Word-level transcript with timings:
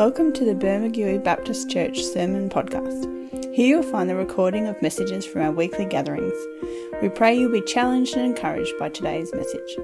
Welcome 0.00 0.32
to 0.32 0.46
the 0.46 0.54
Bermagui 0.54 1.22
Baptist 1.22 1.68
Church 1.68 2.02
Sermon 2.02 2.48
Podcast. 2.48 3.04
Here 3.54 3.66
you'll 3.66 3.82
find 3.82 4.08
the 4.08 4.16
recording 4.16 4.66
of 4.66 4.80
messages 4.80 5.26
from 5.26 5.42
our 5.42 5.52
weekly 5.52 5.84
gatherings. 5.84 6.32
We 7.02 7.10
pray 7.10 7.36
you'll 7.36 7.52
be 7.52 7.60
challenged 7.60 8.16
and 8.16 8.24
encouraged 8.24 8.72
by 8.78 8.88
today's 8.88 9.30
message. 9.34 9.76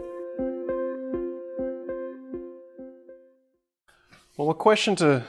Well, 4.38 4.48
a 4.48 4.54
question 4.54 4.96
to 4.96 5.24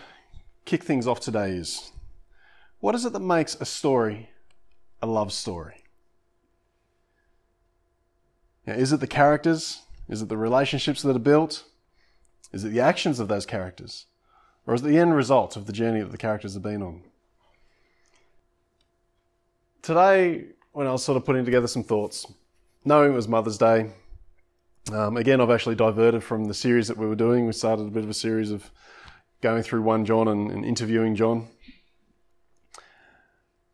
kick 0.63 0.85
things 0.85 1.05
off 1.05 1.19
today 1.19 1.51
is 1.51 1.91
what 2.79 2.95
is 2.95 3.03
it 3.03 3.11
that 3.11 3.19
makes 3.19 3.55
a 3.55 3.65
story 3.65 4.29
a 5.01 5.05
love 5.05 5.33
story? 5.33 5.83
Now, 8.65 8.75
is 8.75 8.93
it 8.93 9.01
the 9.01 9.05
characters? 9.05 9.81
Is 10.07 10.21
it 10.21 10.29
the 10.29 10.37
relationships 10.37 11.01
that 11.01 11.13
are 11.13 11.19
built? 11.19 11.65
Is 12.53 12.63
it 12.63 12.69
the 12.69 12.79
actions 12.79 13.19
of 13.19 13.27
those 13.27 13.45
characters? 13.45 14.05
Or 14.67 14.73
is 14.73 14.81
the 14.81 14.97
end 14.97 15.15
result 15.15 15.55
of 15.55 15.65
the 15.65 15.71
journey 15.71 16.01
that 16.01 16.11
the 16.11 16.17
characters 16.17 16.53
have 16.53 16.61
been 16.61 16.83
on? 16.83 17.01
Today, 19.81 20.47
when 20.73 20.85
I 20.85 20.91
was 20.91 21.03
sort 21.05 21.15
of 21.15 21.23
putting 21.23 21.45
together 21.45 21.67
some 21.67 21.83
thoughts, 21.83 22.25
knowing 22.83 23.13
it 23.13 23.15
was 23.15 23.29
Mother's 23.29 23.57
Day, 23.57 23.91
um, 24.91 25.15
again, 25.15 25.39
I've 25.39 25.49
actually 25.49 25.75
diverted 25.75 26.21
from 26.21 26.45
the 26.45 26.53
series 26.53 26.89
that 26.89 26.97
we 26.97 27.07
were 27.07 27.15
doing. 27.15 27.45
We 27.45 27.53
started 27.53 27.87
a 27.87 27.91
bit 27.91 28.03
of 28.03 28.09
a 28.09 28.13
series 28.13 28.51
of 28.51 28.69
going 29.41 29.63
through 29.63 29.83
1 29.83 30.05
John 30.05 30.27
and, 30.27 30.51
and 30.51 30.65
interviewing 30.65 31.15
John. 31.15 31.47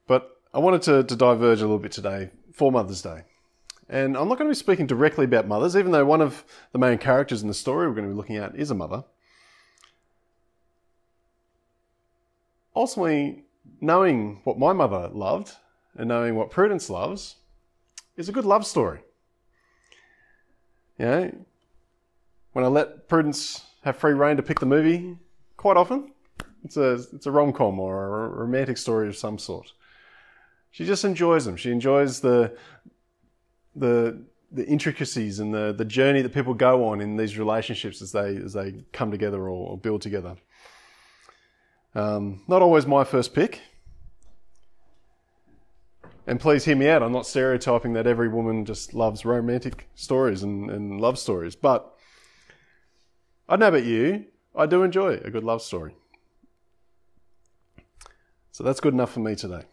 But 0.06 0.30
I 0.54 0.60
wanted 0.60 0.84
to, 0.84 1.04
to 1.04 1.16
diverge 1.16 1.60
a 1.60 1.64
little 1.64 1.80
bit 1.80 1.92
today 1.92 2.30
for 2.54 2.72
Mother's 2.72 3.02
Day. 3.02 3.24
And 3.90 4.16
I'm 4.16 4.30
not 4.30 4.38
going 4.38 4.48
to 4.48 4.56
be 4.56 4.60
speaking 4.60 4.86
directly 4.86 5.26
about 5.26 5.48
mothers, 5.48 5.76
even 5.76 5.92
though 5.92 6.06
one 6.06 6.22
of 6.22 6.44
the 6.72 6.80
main 6.80 7.00
characters 7.00 7.42
in 7.42 7.48
the 7.48 7.54
story 7.56 7.88
we're 7.88 7.96
going 7.96 8.08
to 8.08 8.14
be 8.14 8.18
looking 8.18 8.38
at 8.38 8.56
is 8.56 8.70
a 8.70 8.76
mother. 8.76 9.04
Ultimately, 12.76 13.46
knowing 13.82 14.42
what 14.44 14.58
my 14.58 14.74
mother 14.74 15.10
loved 15.14 15.52
and 15.96 16.08
knowing 16.08 16.36
what 16.36 16.50
Prudence 16.50 16.90
loves 16.90 17.36
is 18.18 18.30
a 18.30 18.32
good 18.32 18.46
love 18.46 18.66
story. 18.66 19.00
You 20.98 21.06
know, 21.06 21.36
when 22.54 22.66
I 22.66 22.68
let 22.68 23.08
Prudence 23.08 23.64
have 23.84 23.98
free 23.98 24.14
reign 24.14 24.38
to 24.38 24.44
pick 24.44 24.60
the 24.60 24.66
movie, 24.66 25.18
quite 25.58 25.78
often 25.78 26.14
it's 26.64 26.78
a 26.78 26.94
it's 27.14 27.26
a 27.26 27.32
rom 27.32 27.52
com 27.52 27.80
or 27.80 28.26
a 28.26 28.30
romantic 28.30 28.78
story 28.78 29.08
of 29.08 29.18
some 29.18 29.38
sort. 29.38 29.74
She 30.72 30.86
just 30.86 31.04
enjoys 31.04 31.46
them. 31.46 31.58
She 31.58 31.72
enjoys 31.72 32.22
the 32.22 32.58
the 33.76 34.24
the 34.52 34.66
intricacies 34.68 35.40
and 35.40 35.54
the, 35.54 35.74
the 35.76 35.86
journey 35.86 36.22
that 36.22 36.34
people 36.34 36.54
go 36.54 36.88
on 36.88 37.02
in 37.02 37.18
these 37.18 37.38
relationships 37.40 38.02
as 38.02 38.12
they 38.12 38.38
as 38.38 38.54
they 38.54 38.84
come 38.92 39.12
together 39.12 39.42
or, 39.42 39.72
or 39.72 39.78
build 39.78 40.02
together. 40.02 40.38
Um, 41.96 42.42
not 42.48 42.62
always 42.62 42.86
my 42.86 43.04
first 43.04 43.34
pick. 43.34 43.62
And 46.26 46.40
please 46.40 46.64
hear 46.64 46.76
me 46.76 46.88
out. 46.88 47.04
I'm 47.04 47.12
not 47.12 47.28
stereotyping 47.28 47.94
that 47.94 48.08
every 48.08 48.30
woman 48.30 48.66
just 48.66 48.94
loves 48.94 49.26
romantic 49.26 49.90
stories 49.94 50.42
and, 50.42 50.70
and 50.70 51.02
love 51.02 51.20
stories, 51.20 51.56
but 51.56 51.94
I 53.50 53.58
know 53.58 53.68
about 53.68 53.84
you. 53.84 54.26
I 54.56 54.66
do 54.66 54.84
enjoy 54.84 55.16
a 55.16 55.30
good 55.30 55.44
love 55.44 55.62
story. 55.62 55.96
So 58.52 58.64
that's 58.64 58.80
good 58.80 58.94
enough 58.94 59.12
for 59.12 59.20
me 59.20 59.36
today. 59.36 59.64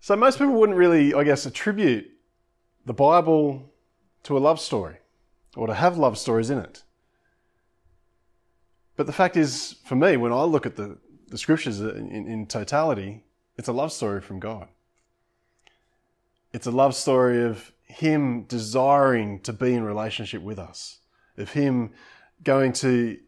So 0.00 0.16
most 0.16 0.38
people 0.38 0.54
wouldn't 0.54 0.78
really, 0.78 1.14
I 1.14 1.24
guess, 1.24 1.46
attribute 1.46 2.10
the 2.86 2.94
Bible 2.94 3.70
to 4.24 4.36
a 4.36 4.40
love 4.40 4.58
story 4.58 4.96
or 5.56 5.66
to 5.66 5.74
have 5.74 5.98
love 5.98 6.18
stories 6.18 6.50
in 6.50 6.58
it. 6.58 6.82
But 9.00 9.06
the 9.06 9.14
fact 9.14 9.38
is, 9.38 9.76
for 9.86 9.96
me, 9.96 10.18
when 10.18 10.30
I 10.30 10.42
look 10.42 10.66
at 10.66 10.76
the, 10.76 10.98
the 11.28 11.38
scriptures 11.38 11.80
in, 11.80 12.26
in 12.28 12.44
totality, 12.44 13.24
it's 13.56 13.66
a 13.66 13.72
love 13.72 13.92
story 13.92 14.20
from 14.20 14.40
God. 14.40 14.68
It's 16.52 16.66
a 16.66 16.70
love 16.70 16.94
story 16.94 17.42
of 17.42 17.72
Him 17.84 18.42
desiring 18.42 19.40
to 19.40 19.54
be 19.54 19.72
in 19.72 19.84
relationship 19.84 20.42
with 20.42 20.58
us, 20.58 20.98
of 21.38 21.52
Him 21.52 21.92
going 22.44 22.74
to 22.74 23.18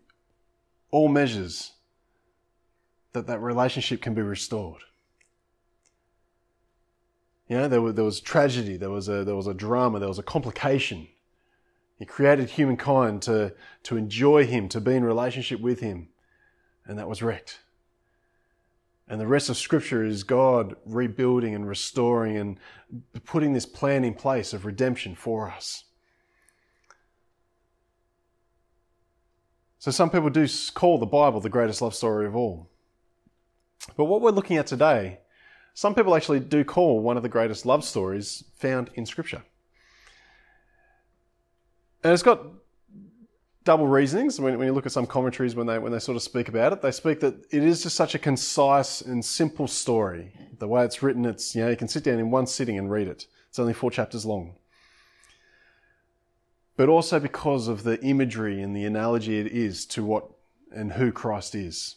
all 0.90 1.08
measures 1.08 1.72
that 3.14 3.26
that 3.26 3.40
relationship 3.40 4.02
can 4.02 4.12
be 4.12 4.20
restored. 4.20 4.82
You 7.48 7.56
know, 7.56 7.68
there 7.68 7.80
was, 7.80 7.94
there 7.94 8.04
was 8.04 8.20
tragedy, 8.20 8.76
there 8.76 8.90
was, 8.90 9.08
a, 9.08 9.24
there 9.24 9.36
was 9.36 9.46
a 9.46 9.54
drama, 9.54 10.00
there 10.00 10.08
was 10.08 10.18
a 10.18 10.22
complication. 10.22 11.08
He 11.98 12.04
created 12.04 12.50
humankind 12.50 13.22
to, 13.22 13.54
to 13.84 13.96
enjoy 13.96 14.46
Him, 14.46 14.68
to 14.70 14.80
be 14.80 14.94
in 14.94 15.04
relationship 15.04 15.60
with 15.60 15.80
Him, 15.80 16.08
and 16.86 16.98
that 16.98 17.08
was 17.08 17.22
wrecked. 17.22 17.60
And 19.08 19.20
the 19.20 19.26
rest 19.26 19.48
of 19.48 19.56
Scripture 19.56 20.04
is 20.04 20.24
God 20.24 20.74
rebuilding 20.84 21.54
and 21.54 21.68
restoring 21.68 22.36
and 22.36 22.58
putting 23.24 23.52
this 23.52 23.66
plan 23.66 24.04
in 24.04 24.14
place 24.14 24.52
of 24.52 24.64
redemption 24.64 25.14
for 25.14 25.50
us. 25.50 25.84
So 29.78 29.90
some 29.90 30.10
people 30.10 30.30
do 30.30 30.46
call 30.74 30.98
the 30.98 31.06
Bible 31.06 31.40
the 31.40 31.48
greatest 31.48 31.82
love 31.82 31.94
story 31.94 32.26
of 32.26 32.36
all. 32.36 32.70
But 33.96 34.04
what 34.04 34.20
we're 34.20 34.30
looking 34.30 34.56
at 34.56 34.66
today 34.66 35.18
some 35.74 35.94
people 35.94 36.14
actually 36.14 36.40
do 36.40 36.64
call 36.64 37.00
one 37.00 37.16
of 37.16 37.22
the 37.22 37.28
greatest 37.28 37.64
love 37.64 37.84
stories 37.84 38.44
found 38.54 38.90
in 38.94 39.06
Scripture. 39.06 39.42
And 42.04 42.12
it's 42.12 42.22
got 42.22 42.40
double 43.64 43.86
reasonings. 43.86 44.40
When, 44.40 44.58
when, 44.58 44.66
you 44.66 44.72
look 44.72 44.86
at 44.86 44.92
some 44.92 45.06
commentaries, 45.06 45.54
when 45.54 45.66
they, 45.66 45.78
when 45.78 45.92
they 45.92 45.98
sort 45.98 46.16
of 46.16 46.22
speak 46.22 46.48
about 46.48 46.72
it, 46.72 46.82
they 46.82 46.90
speak 46.90 47.20
that 47.20 47.34
it 47.50 47.62
is 47.62 47.82
just 47.82 47.96
such 47.96 48.14
a 48.14 48.18
concise 48.18 49.00
and 49.00 49.24
simple 49.24 49.68
story. 49.68 50.32
The 50.58 50.68
way 50.68 50.84
it's 50.84 51.02
written, 51.02 51.24
it's, 51.24 51.54
you 51.54 51.62
know, 51.62 51.70
you 51.70 51.76
can 51.76 51.88
sit 51.88 52.04
down 52.04 52.18
in 52.18 52.30
one 52.30 52.46
sitting 52.46 52.78
and 52.78 52.90
read 52.90 53.08
it. 53.08 53.26
It's 53.48 53.58
only 53.58 53.72
four 53.72 53.90
chapters 53.90 54.24
long. 54.24 54.54
But 56.76 56.88
also 56.88 57.20
because 57.20 57.68
of 57.68 57.82
the 57.82 58.02
imagery 58.02 58.60
and 58.62 58.74
the 58.74 58.84
analogy 58.84 59.38
it 59.38 59.46
is 59.48 59.84
to 59.86 60.04
what 60.04 60.28
and 60.74 60.92
who 60.92 61.12
Christ 61.12 61.54
is. 61.54 61.96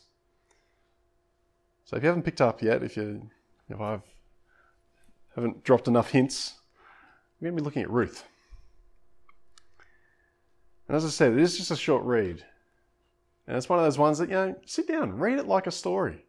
So 1.85 1.95
if 1.95 2.03
you 2.03 2.07
haven't 2.09 2.23
picked 2.23 2.41
up 2.41 2.61
yet, 2.61 2.83
if 2.83 2.97
you 2.97 3.29
if 3.69 3.79
I 3.79 3.99
haven't 5.33 5.63
dropped 5.63 5.87
enough 5.87 6.09
hints, 6.09 6.55
we're 7.39 7.47
going 7.47 7.57
to 7.57 7.61
be 7.61 7.65
looking 7.65 7.83
at 7.83 7.89
Ruth. 7.89 8.25
And 10.87 10.95
as 10.95 11.05
I 11.05 11.09
said, 11.09 11.33
it 11.33 11.39
is 11.39 11.57
just 11.57 11.71
a 11.71 11.75
short 11.75 12.03
read. 12.03 12.43
And 13.47 13.57
it's 13.57 13.69
one 13.69 13.79
of 13.79 13.85
those 13.85 13.97
ones 13.97 14.17
that, 14.17 14.29
you 14.29 14.35
know, 14.35 14.55
sit 14.65 14.87
down, 14.87 15.17
read 15.17 15.39
it 15.39 15.47
like 15.47 15.67
a 15.67 15.71
story. 15.71 16.25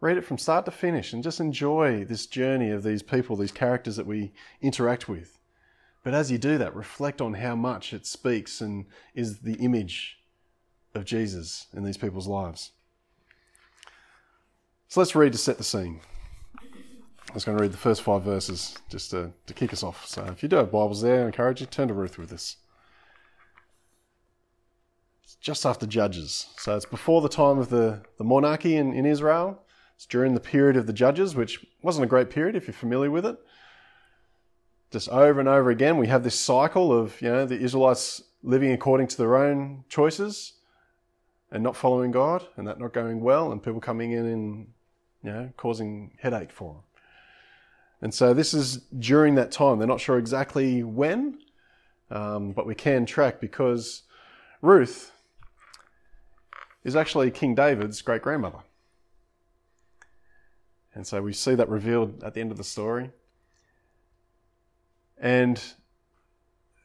Read 0.00 0.16
it 0.18 0.24
from 0.24 0.38
start 0.38 0.64
to 0.66 0.70
finish 0.70 1.12
and 1.12 1.22
just 1.22 1.40
enjoy 1.40 2.04
this 2.04 2.26
journey 2.26 2.70
of 2.70 2.82
these 2.82 3.02
people, 3.02 3.36
these 3.36 3.52
characters 3.52 3.96
that 3.96 4.06
we 4.06 4.32
interact 4.60 5.08
with. 5.08 5.38
But 6.02 6.12
as 6.12 6.30
you 6.30 6.36
do 6.36 6.58
that, 6.58 6.76
reflect 6.76 7.22
on 7.22 7.34
how 7.34 7.56
much 7.56 7.94
it 7.94 8.06
speaks 8.06 8.60
and 8.60 8.84
is 9.14 9.38
the 9.38 9.54
image 9.54 10.18
of 10.94 11.06
Jesus 11.06 11.66
in 11.72 11.84
these 11.84 11.96
people's 11.96 12.26
lives. 12.26 12.72
So 14.88 15.00
let's 15.00 15.14
read 15.14 15.32
to 15.32 15.38
set 15.38 15.56
the 15.56 15.64
scene. 15.64 16.00
I 16.62 17.32
was 17.32 17.44
going 17.44 17.56
to 17.56 17.62
read 17.62 17.72
the 17.72 17.78
first 17.78 18.02
five 18.02 18.22
verses 18.22 18.76
just 18.90 19.10
to, 19.10 19.32
to 19.46 19.54
kick 19.54 19.72
us 19.72 19.82
off. 19.82 20.06
So 20.06 20.24
if 20.26 20.42
you 20.42 20.48
do 20.48 20.56
have 20.56 20.70
Bibles 20.70 21.00
there, 21.00 21.24
I 21.24 21.26
encourage 21.26 21.60
you, 21.60 21.66
turn 21.66 21.88
to 21.88 21.94
Ruth 21.94 22.18
with 22.18 22.32
us. 22.32 22.56
Just 25.44 25.66
after 25.66 25.84
Judges. 25.84 26.46
So 26.56 26.74
it's 26.74 26.86
before 26.86 27.20
the 27.20 27.28
time 27.28 27.58
of 27.58 27.68
the, 27.68 28.00
the 28.16 28.24
monarchy 28.24 28.76
in, 28.76 28.94
in 28.94 29.04
Israel. 29.04 29.60
It's 29.94 30.06
during 30.06 30.32
the 30.32 30.40
period 30.40 30.74
of 30.78 30.86
the 30.86 30.92
Judges, 30.94 31.36
which 31.36 31.66
wasn't 31.82 32.06
a 32.06 32.08
great 32.08 32.30
period 32.30 32.56
if 32.56 32.66
you're 32.66 32.72
familiar 32.72 33.10
with 33.10 33.26
it. 33.26 33.36
Just 34.90 35.10
over 35.10 35.40
and 35.40 35.48
over 35.48 35.68
again, 35.68 35.98
we 35.98 36.06
have 36.06 36.24
this 36.24 36.40
cycle 36.40 36.98
of, 36.98 37.20
you 37.20 37.28
know, 37.28 37.44
the 37.44 37.60
Israelites 37.60 38.22
living 38.42 38.72
according 38.72 39.08
to 39.08 39.18
their 39.18 39.36
own 39.36 39.84
choices 39.90 40.54
and 41.52 41.62
not 41.62 41.76
following 41.76 42.10
God 42.10 42.46
and 42.56 42.66
that 42.66 42.80
not 42.80 42.94
going 42.94 43.20
well 43.20 43.52
and 43.52 43.62
people 43.62 43.80
coming 43.80 44.12
in 44.12 44.24
and, 44.24 44.66
you 45.22 45.30
know, 45.30 45.52
causing 45.58 46.16
headache 46.22 46.52
for 46.52 46.72
them. 46.72 46.82
And 48.00 48.14
so 48.14 48.32
this 48.32 48.54
is 48.54 48.78
during 48.98 49.34
that 49.34 49.52
time. 49.52 49.76
They're 49.78 49.86
not 49.86 50.00
sure 50.00 50.16
exactly 50.16 50.82
when, 50.82 51.36
um, 52.10 52.52
but 52.52 52.66
we 52.66 52.74
can 52.74 53.04
track 53.04 53.42
because 53.42 54.04
Ruth 54.62 55.10
is 56.84 56.94
actually 56.94 57.30
King 57.30 57.54
David's 57.54 58.02
great 58.02 58.22
grandmother. 58.22 58.60
And 60.94 61.06
so 61.06 61.22
we 61.22 61.32
see 61.32 61.54
that 61.54 61.68
revealed 61.68 62.22
at 62.22 62.34
the 62.34 62.40
end 62.40 62.52
of 62.52 62.58
the 62.58 62.64
story. 62.64 63.10
And 65.18 65.60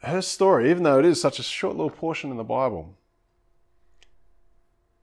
her 0.01 0.22
story, 0.22 0.69
even 0.72 0.84
though 0.84 0.98
it 0.98 1.06
is 1.06 1.22
such 1.22 1.38
a 1.38 1.44
short 1.44 1.75
little 1.75 1.92
portion 1.92 2.31
in 2.31 2.38
the 2.38 2.44
Bible, 2.44 2.98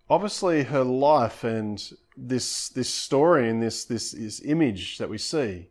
obviously 0.08 0.64
her 0.64 0.82
life 0.82 1.44
and 1.44 1.92
this, 2.16 2.70
this 2.70 2.88
story 2.88 3.48
and 3.48 3.62
this, 3.62 3.84
this, 3.84 4.12
this 4.12 4.40
image 4.44 4.98
that 4.98 5.10
we 5.10 5.18
see 5.18 5.68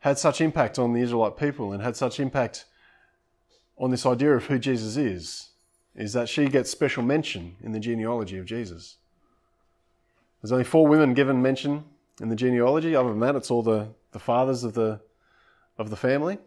had 0.00 0.18
such 0.18 0.40
impact 0.40 0.78
on 0.78 0.92
the 0.92 1.00
Israelite 1.00 1.36
people 1.36 1.72
and 1.72 1.82
had 1.82 1.96
such 1.96 2.18
impact 2.18 2.64
on 3.76 3.90
this 3.90 4.06
idea 4.06 4.34
of 4.34 4.46
who 4.46 4.58
Jesus 4.58 4.96
is 4.96 5.50
is 5.96 6.12
that 6.12 6.28
she 6.28 6.48
gets 6.48 6.70
special 6.70 7.02
mention 7.02 7.56
in 7.62 7.72
the 7.72 7.80
genealogy 7.80 8.36
of 8.36 8.44
Jesus. 8.44 8.96
There's 10.40 10.52
only 10.52 10.64
four 10.64 10.86
women 10.86 11.14
given 11.14 11.40
mention 11.40 11.84
in 12.20 12.28
the 12.28 12.36
genealogy. 12.36 12.94
Other 12.94 13.08
than 13.08 13.20
that, 13.20 13.34
it's 13.34 13.50
all 13.50 13.62
the, 13.62 13.88
the 14.12 14.18
fathers 14.18 14.62
of 14.62 14.74
the, 14.74 15.00
of 15.78 15.90
the 15.90 15.96
family. 15.96 16.38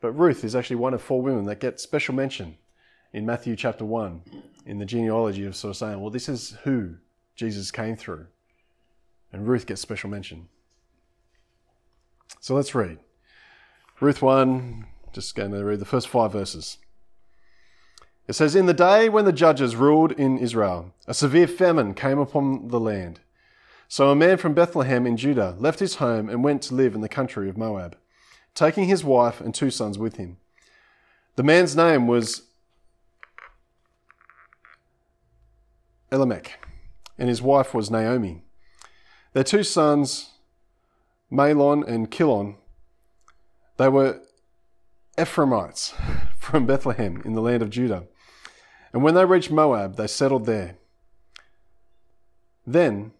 But 0.00 0.12
Ruth 0.12 0.44
is 0.44 0.54
actually 0.54 0.76
one 0.76 0.94
of 0.94 1.02
four 1.02 1.20
women 1.20 1.44
that 1.46 1.60
get 1.60 1.80
special 1.80 2.14
mention 2.14 2.56
in 3.12 3.26
Matthew 3.26 3.56
chapter 3.56 3.84
1 3.84 4.22
in 4.66 4.78
the 4.78 4.84
genealogy 4.84 5.44
of 5.44 5.56
sort 5.56 5.70
of 5.70 5.76
saying, 5.76 6.00
well, 6.00 6.10
this 6.10 6.28
is 6.28 6.56
who 6.64 6.96
Jesus 7.34 7.70
came 7.70 7.96
through. 7.96 8.26
And 9.32 9.48
Ruth 9.48 9.66
gets 9.66 9.80
special 9.80 10.08
mention. 10.08 10.48
So 12.40 12.54
let's 12.54 12.74
read. 12.74 12.98
Ruth 14.00 14.22
1, 14.22 14.86
just 15.12 15.34
going 15.34 15.52
to 15.52 15.64
read 15.64 15.80
the 15.80 15.84
first 15.84 16.08
five 16.08 16.32
verses. 16.32 16.78
It 18.26 18.32
says, 18.32 18.54
In 18.54 18.66
the 18.66 18.74
day 18.74 19.08
when 19.08 19.24
the 19.24 19.32
judges 19.32 19.76
ruled 19.76 20.12
in 20.12 20.38
Israel, 20.38 20.94
a 21.06 21.14
severe 21.14 21.46
famine 21.46 21.94
came 21.94 22.18
upon 22.18 22.68
the 22.68 22.80
land. 22.80 23.20
So 23.88 24.10
a 24.10 24.16
man 24.16 24.38
from 24.38 24.54
Bethlehem 24.54 25.06
in 25.06 25.16
Judah 25.16 25.54
left 25.58 25.78
his 25.78 25.96
home 25.96 26.28
and 26.28 26.42
went 26.42 26.62
to 26.62 26.74
live 26.74 26.94
in 26.94 27.00
the 27.00 27.08
country 27.08 27.48
of 27.48 27.58
Moab, 27.58 27.96
taking 28.54 28.84
his 28.84 29.04
wife 29.04 29.40
and 29.40 29.54
two 29.54 29.70
sons 29.70 29.98
with 29.98 30.16
him. 30.16 30.38
The 31.36 31.42
man's 31.42 31.76
name 31.76 32.06
was 32.06 32.42
Elimelech, 36.10 36.64
and 37.18 37.28
his 37.28 37.42
wife 37.42 37.74
was 37.74 37.90
Naomi. 37.90 38.42
Their 39.32 39.44
two 39.44 39.64
sons, 39.64 40.30
Mahlon 41.30 41.86
and 41.86 42.10
Kilion, 42.10 42.56
they 43.76 43.88
were 43.88 44.22
Ephraimites 45.18 45.92
from 46.38 46.66
Bethlehem 46.66 47.20
in 47.24 47.34
the 47.34 47.42
land 47.42 47.62
of 47.62 47.70
Judah. 47.70 48.04
And 48.94 49.02
when 49.02 49.14
they 49.14 49.24
reached 49.24 49.50
Moab, 49.50 49.96
they 49.96 50.06
settled 50.06 50.46
there. 50.46 50.76
Then 52.64 53.10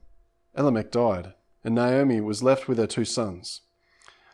Elimelech 0.56 0.92
died, 0.92 1.34
and 1.64 1.74
Naomi 1.74 2.20
was 2.20 2.44
left 2.44 2.68
with 2.68 2.78
her 2.78 2.86
two 2.86 3.04
sons. 3.04 3.62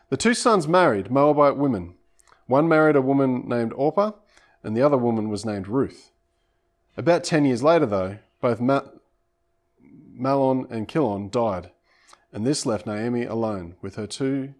The 0.09 0.17
two 0.17 0.35
sons 0.35 0.67
married 0.67 1.09
Moabite 1.09 1.57
women. 1.57 1.95
One 2.45 2.67
married 2.67 2.95
a 2.95 3.01
woman 3.01 3.49
named 3.49 3.73
Orpah, 3.73 4.11
and 4.63 4.77
the 4.77 4.83
other 4.83 4.97
woman 4.97 5.29
was 5.29 5.43
named 5.43 5.67
Ruth. 5.67 6.11
About 6.95 7.23
ten 7.23 7.43
years 7.43 7.63
later, 7.63 7.87
though, 7.87 8.19
both 8.39 8.61
Ma- 8.61 8.83
Mahlon 10.15 10.69
and 10.69 10.87
Chilion 10.87 11.29
died, 11.31 11.71
and 12.31 12.45
this 12.45 12.67
left 12.67 12.85
Naomi 12.85 13.25
alone 13.25 13.77
with 13.81 13.95
her 13.95 14.05
two, 14.05 14.53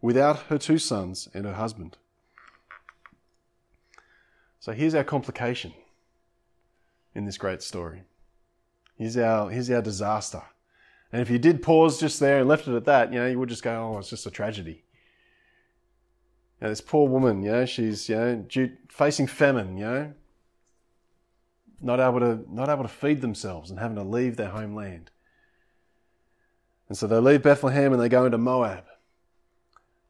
without 0.00 0.44
her 0.44 0.56
two 0.56 0.78
sons 0.78 1.28
and 1.34 1.44
her 1.44 1.52
husband. 1.52 1.98
So 4.58 4.72
here's 4.72 4.94
our 4.94 5.04
complication 5.04 5.74
in 7.14 7.24
this 7.24 7.38
great 7.38 7.62
story. 7.62 8.02
Here's 8.96 9.16
our, 9.16 9.50
here's 9.50 9.70
our 9.70 9.82
disaster. 9.82 10.42
And 11.12 11.22
if 11.22 11.30
you 11.30 11.38
did 11.38 11.62
pause 11.62 12.00
just 12.00 12.18
there 12.20 12.40
and 12.40 12.48
left 12.48 12.66
it 12.66 12.74
at 12.74 12.84
that, 12.86 13.12
you 13.12 13.20
know, 13.20 13.26
you 13.26 13.38
would 13.38 13.48
just 13.48 13.62
go, 13.62 13.94
oh, 13.94 13.98
it's 13.98 14.10
just 14.10 14.26
a 14.26 14.30
tragedy. 14.30 14.84
You 16.60 16.66
know, 16.66 16.68
this 16.70 16.80
poor 16.80 17.08
woman, 17.08 17.42
you 17.42 17.52
know, 17.52 17.66
she's, 17.66 18.08
you 18.08 18.16
know, 18.16 18.36
due, 18.48 18.72
facing 18.88 19.26
famine, 19.26 19.76
you 19.76 19.84
know, 19.84 20.12
not 21.80 22.00
able 22.00 22.20
to, 22.20 22.44
not 22.48 22.68
able 22.68 22.82
to 22.82 22.88
feed 22.88 23.20
themselves 23.20 23.70
and 23.70 23.78
having 23.78 23.96
to 23.96 24.02
leave 24.02 24.36
their 24.36 24.48
homeland. 24.48 25.10
And 26.88 26.98
so 26.98 27.06
they 27.06 27.18
leave 27.18 27.42
Bethlehem 27.42 27.92
and 27.92 28.00
they 28.00 28.08
go 28.08 28.24
into 28.24 28.38
Moab. 28.38 28.84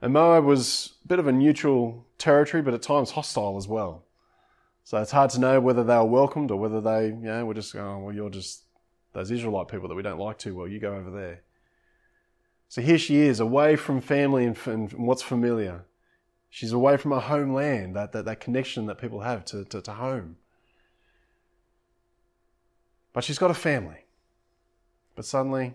And 0.01 0.13
Moab 0.13 0.45
was 0.45 0.95
a 1.05 1.09
bit 1.09 1.19
of 1.19 1.27
a 1.27 1.33
neutral 1.33 2.07
territory, 2.19 2.63
but 2.63 2.75
at 2.75 2.83
times 2.83 3.11
hostile 3.13 3.57
as 3.57 3.67
well. 3.67 4.04
So 4.85 5.01
it's 5.01 5.11
hard 5.11 5.31
to 5.31 5.41
know 5.41 5.61
whether 5.61 5.83
they 5.83 5.97
were 5.97 6.05
welcomed 6.05 6.51
or 6.51 6.59
whether 6.59 6.81
they, 6.81 7.07
you 7.07 7.15
know, 7.15 7.45
were 7.47 7.55
just 7.55 7.75
oh, 7.75 7.99
well, 7.99 8.15
you're 8.15 8.31
just 8.31 8.65
those 9.15 9.31
Israelite 9.31 9.69
people 9.69 9.89
that 9.89 9.95
we 9.95 10.03
don't 10.03 10.19
like 10.19 10.39
too 10.39 10.55
well. 10.55 10.69
You 10.69 10.79
go 10.79 10.95
over 10.95 11.11
there. 11.11 11.41
So 12.69 12.83
here 12.83 12.99
she 12.99 13.21
is, 13.21 13.41
away 13.41 13.77
from 13.77 14.01
family 14.01 14.45
and, 14.45 14.59
and 14.67 14.93
what's 14.93 15.23
familiar. 15.23 15.85
She's 16.51 16.73
away 16.73 16.97
from 16.97 17.13
her 17.13 17.21
homeland, 17.21 17.97
that, 17.97 18.13
that, 18.13 18.27
that 18.27 18.41
connection 18.41 18.87
that 18.87 18.99
people 18.99 19.21
have 19.21 19.45
to, 19.47 19.65
to, 19.67 19.81
to 19.81 19.93
home. 19.93 20.37
But 23.13 23.25
she's 23.25 23.39
got 23.39 23.51
a 23.51 23.55
family. 23.55 24.05
But 25.15 25.25
suddenly, 25.25 25.75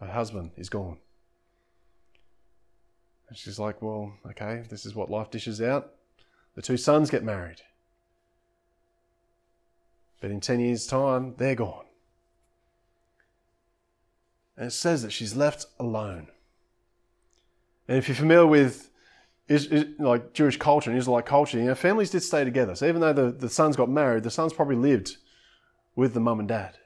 her 0.00 0.06
husband 0.06 0.52
is 0.56 0.68
gone. 0.68 0.98
And 3.28 3.36
she's 3.36 3.58
like, 3.58 3.82
well, 3.82 4.14
okay, 4.30 4.62
this 4.70 4.86
is 4.86 4.94
what 4.94 5.10
life 5.10 5.30
dishes 5.30 5.60
out. 5.60 5.92
The 6.54 6.62
two 6.62 6.76
sons 6.76 7.10
get 7.10 7.24
married. 7.24 7.62
But 10.20 10.30
in 10.30 10.40
10 10.40 10.60
years' 10.60 10.86
time, 10.86 11.34
they're 11.36 11.54
gone. 11.54 11.84
And 14.56 14.66
it 14.66 14.72
says 14.72 15.02
that 15.02 15.12
she's 15.12 15.36
left 15.36 15.66
alone. 15.78 16.28
And 17.86 17.96
if 17.96 18.08
you're 18.08 18.16
familiar 18.16 18.46
with 18.46 18.90
is, 19.48 19.66
is, 19.66 19.86
like 19.98 20.34
Jewish 20.34 20.58
culture 20.58 20.90
and 20.90 20.98
Israelite 20.98 21.26
culture, 21.26 21.58
you 21.58 21.64
know, 21.64 21.74
families 21.74 22.10
did 22.10 22.22
stay 22.22 22.44
together. 22.44 22.74
So 22.74 22.86
even 22.86 23.00
though 23.00 23.12
the, 23.12 23.30
the 23.30 23.48
sons 23.48 23.76
got 23.76 23.88
married, 23.88 24.24
the 24.24 24.30
sons 24.30 24.52
probably 24.52 24.76
lived 24.76 25.16
with 25.96 26.12
the 26.12 26.20
mum 26.20 26.38
and 26.38 26.48
dad. 26.48 26.76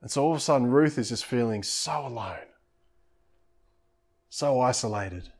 And 0.00 0.10
so 0.10 0.24
all 0.24 0.32
of 0.32 0.38
a 0.38 0.40
sudden, 0.40 0.68
Ruth 0.68 0.96
is 0.96 1.10
just 1.10 1.24
feeling 1.24 1.62
so 1.62 2.06
alone, 2.06 2.46
so 4.30 4.60
isolated. 4.60 5.30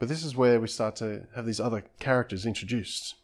But 0.00 0.08
this 0.08 0.24
is 0.24 0.34
where 0.34 0.58
we 0.58 0.66
start 0.66 0.96
to 0.96 1.26
have 1.36 1.44
these 1.44 1.60
other 1.60 1.84
characters 2.00 2.46
introduced. 2.46 3.16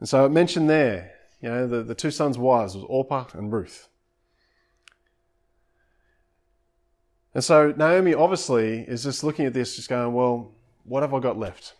And 0.00 0.08
so 0.08 0.26
it 0.26 0.30
mentioned 0.30 0.68
there, 0.68 1.12
you 1.40 1.48
know, 1.48 1.66
the, 1.68 1.84
the 1.84 1.94
two 1.94 2.10
sons' 2.10 2.36
wives 2.36 2.74
was 2.74 2.84
Orpah 2.88 3.26
and 3.32 3.52
Ruth. 3.52 3.88
And 7.34 7.44
so 7.44 7.72
Naomi 7.76 8.14
obviously 8.14 8.80
is 8.80 9.04
just 9.04 9.22
looking 9.22 9.46
at 9.46 9.54
this, 9.54 9.76
just 9.76 9.88
going, 9.88 10.12
well, 10.12 10.52
what 10.84 11.02
have 11.02 11.14
I 11.14 11.20
got 11.20 11.38
left? 11.38 11.74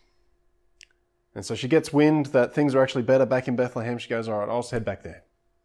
And 1.34 1.44
so 1.44 1.56
she 1.56 1.67
gets 1.67 1.93
wind 1.93 2.26
that 2.26 2.55
things 2.55 2.76
are 2.76 2.82
actually 2.82 3.02
better 3.02 3.26
back 3.26 3.49
in 3.49 3.56
Bethlehem. 3.56 3.99
She 3.99 4.08
goes, 4.08 4.29
all 4.29 4.38
right, 4.38 4.49
I'll 4.49 4.62
just 4.62 4.70
head 4.70 4.84
back 4.84 5.02
there. 5.02 5.25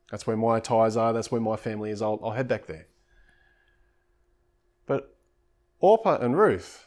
That's 0.09 0.25
where 0.25 0.35
my 0.35 0.59
ties 0.59 0.97
are. 0.97 1.13
That's 1.13 1.31
where 1.31 1.39
my 1.39 1.57
family 1.57 1.91
is. 1.91 2.01
I'll, 2.01 2.19
I'll 2.23 2.31
head 2.31 2.47
back 2.47 2.65
there. 2.65 2.87
But 4.87 5.15
Orpah 5.79 6.17
and 6.17 6.35
Ruth 6.35 6.85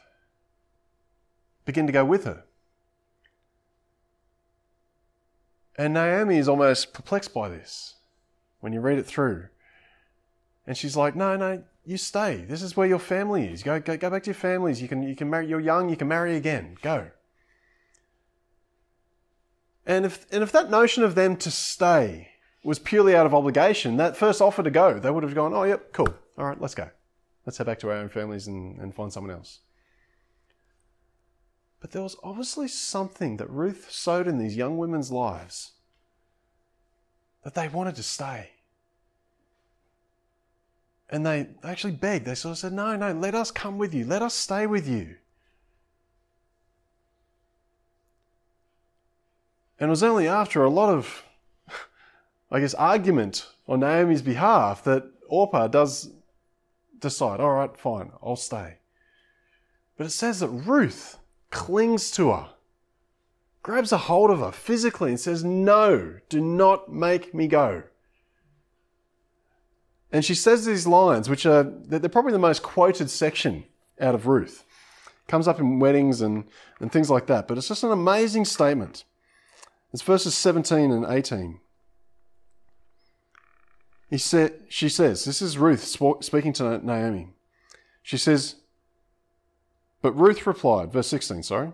begin 1.65 1.87
to 1.87 1.93
go 1.93 2.05
with 2.05 2.25
her. 2.25 2.45
And 5.77 5.95
Naomi 5.95 6.39
is 6.39 6.49
almost 6.49 6.93
perplexed 6.93 7.35
by 7.35 7.49
this 7.49 7.95
when 8.61 8.73
you 8.73 8.81
read 8.81 8.99
it 8.99 9.07
through. 9.07 9.49
And 10.67 10.77
she's 10.77 10.97
like, 10.97 11.17
no, 11.17 11.37
no, 11.37 11.63
you 11.85 11.97
stay. 11.97 12.45
This 12.49 12.63
is 12.63 12.77
where 12.77 12.87
your 12.87 12.99
family 12.99 13.47
is. 13.47 13.63
Go, 13.63 13.81
go, 13.81 13.97
go 13.97 14.11
back 14.11 14.23
to 14.23 14.29
your 14.29 14.35
families. 14.35 14.81
You 14.81 14.89
can, 14.89 15.03
you 15.03 15.17
can 15.17 15.29
marry, 15.29 15.47
you're 15.47 15.61
young, 15.61 15.89
you 15.89 15.97
can 15.97 16.09
marry 16.09 16.37
again. 16.37 16.77
Go. 16.81 17.11
And 19.87 20.07
if, 20.07 20.27
and 20.33 20.43
if 20.43 20.53
that 20.53 20.71
notion 20.71 21.03
of 21.05 21.15
them 21.15 21.37
to 21.37 21.51
stay 21.51 22.29
was 22.63 22.79
purely 22.79 23.15
out 23.15 23.27
of 23.27 23.35
obligation, 23.35 23.99
that 23.99 24.17
first 24.17 24.41
offer 24.41 24.63
to 24.63 24.71
go, 24.71 24.99
they 24.99 25.11
would 25.11 25.23
have 25.23 25.35
gone, 25.35 25.53
oh, 25.53 25.65
yep, 25.65 25.93
cool. 25.93 26.09
All 26.39 26.47
right, 26.47 26.61
let's 26.61 26.75
go. 26.75 26.89
Let's 27.45 27.59
head 27.59 27.67
back 27.67 27.81
to 27.81 27.91
our 27.91 27.97
own 27.97 28.09
families 28.09 28.47
and, 28.47 28.79
and 28.81 28.95
find 28.95 29.13
someone 29.13 29.33
else. 29.33 29.61
But 31.85 31.91
there 31.91 32.03
was 32.03 32.17
obviously 32.25 32.67
something 32.69 33.37
that 33.37 33.51
Ruth 33.51 33.91
sowed 33.91 34.27
in 34.27 34.39
these 34.39 34.57
young 34.57 34.79
women's 34.79 35.13
lives 35.13 35.73
that 37.43 37.53
they 37.53 37.69
wanted 37.69 37.95
to 37.97 38.03
stay. 38.03 38.53
And 41.11 41.27
they 41.27 41.49
actually 41.63 41.93
begged. 41.93 42.25
They 42.25 42.37
sort 42.37 42.53
of 42.53 42.59
said, 42.59 42.73
No, 42.73 42.97
no, 42.97 43.13
let 43.13 43.35
us 43.35 43.51
come 43.51 43.77
with 43.77 43.93
you. 43.93 44.07
Let 44.07 44.23
us 44.23 44.33
stay 44.33 44.67
with 44.67 44.89
you. 44.89 45.17
And 49.79 49.89
it 49.89 49.91
was 49.91 50.03
only 50.03 50.27
after 50.27 50.65
a 50.65 50.71
lot 50.71 50.89
of, 50.89 51.23
I 52.51 52.61
guess, 52.61 52.73
argument 52.73 53.47
on 53.69 53.81
Naomi's 53.81 54.23
behalf 54.23 54.85
that 54.85 55.05
Orpah 55.29 55.67
does 55.67 56.13
decide, 56.99 57.41
All 57.41 57.53
right, 57.53 57.77
fine, 57.77 58.11
I'll 58.23 58.37
stay. 58.37 58.79
But 59.99 60.07
it 60.07 60.13
says 60.13 60.41
that 60.41 60.49
Ruth 60.49 61.19
clings 61.55 62.11
to 62.11 62.31
her, 62.33 62.51
grabs 63.63 63.93
a 63.93 63.97
hold 63.97 64.31
of 64.31 64.41
her 64.41 64.53
physically 64.53 65.11
and 65.11 65.19
says, 65.19 65.43
No, 65.43 66.19
do 66.29 66.41
not 66.41 66.93
make 66.93 67.33
me 67.33 67.49
go. 67.49 67.85
And 70.13 70.25
she 70.25 70.35
says 70.35 70.67
these 70.67 70.87
lines, 70.87 71.29
which 71.31 71.47
are, 71.47 71.65
they're 71.65 72.09
probably 72.09 72.33
the 72.33 72.39
most 72.39 72.63
quoted 72.63 73.09
section 73.09 73.65
out 73.99 74.15
of 74.15 74.27
Ruth. 74.27 74.65
Comes 75.27 75.49
up 75.49 75.59
in 75.59 75.79
weddings 75.79 76.21
and, 76.21 76.45
and 76.79 76.93
things 76.93 77.11
like 77.11 77.27
that, 77.27 77.49
but 77.49 77.57
it's 77.57 77.69
just 77.69 77.83
an 77.83 77.91
amazing 77.91 78.45
statement. 78.45 79.05
It's 79.93 80.03
verses 80.03 80.35
17 80.35 80.91
and 80.91 81.07
18. 81.07 81.59
He 84.11 84.19
said, 84.19 84.61
she 84.69 84.89
says, 84.89 85.25
this 85.25 85.41
is 85.41 85.57
Ruth 85.59 85.83
speaking 86.21 86.53
to 86.55 86.79
Naomi. 86.85 87.31
She 88.03 88.19
says, 88.19 88.57
But 90.05 90.21
Ruth 90.21 90.47
replied, 90.47 90.93
verse 90.93 91.09
16, 91.09 91.45
sorry. 91.45 91.73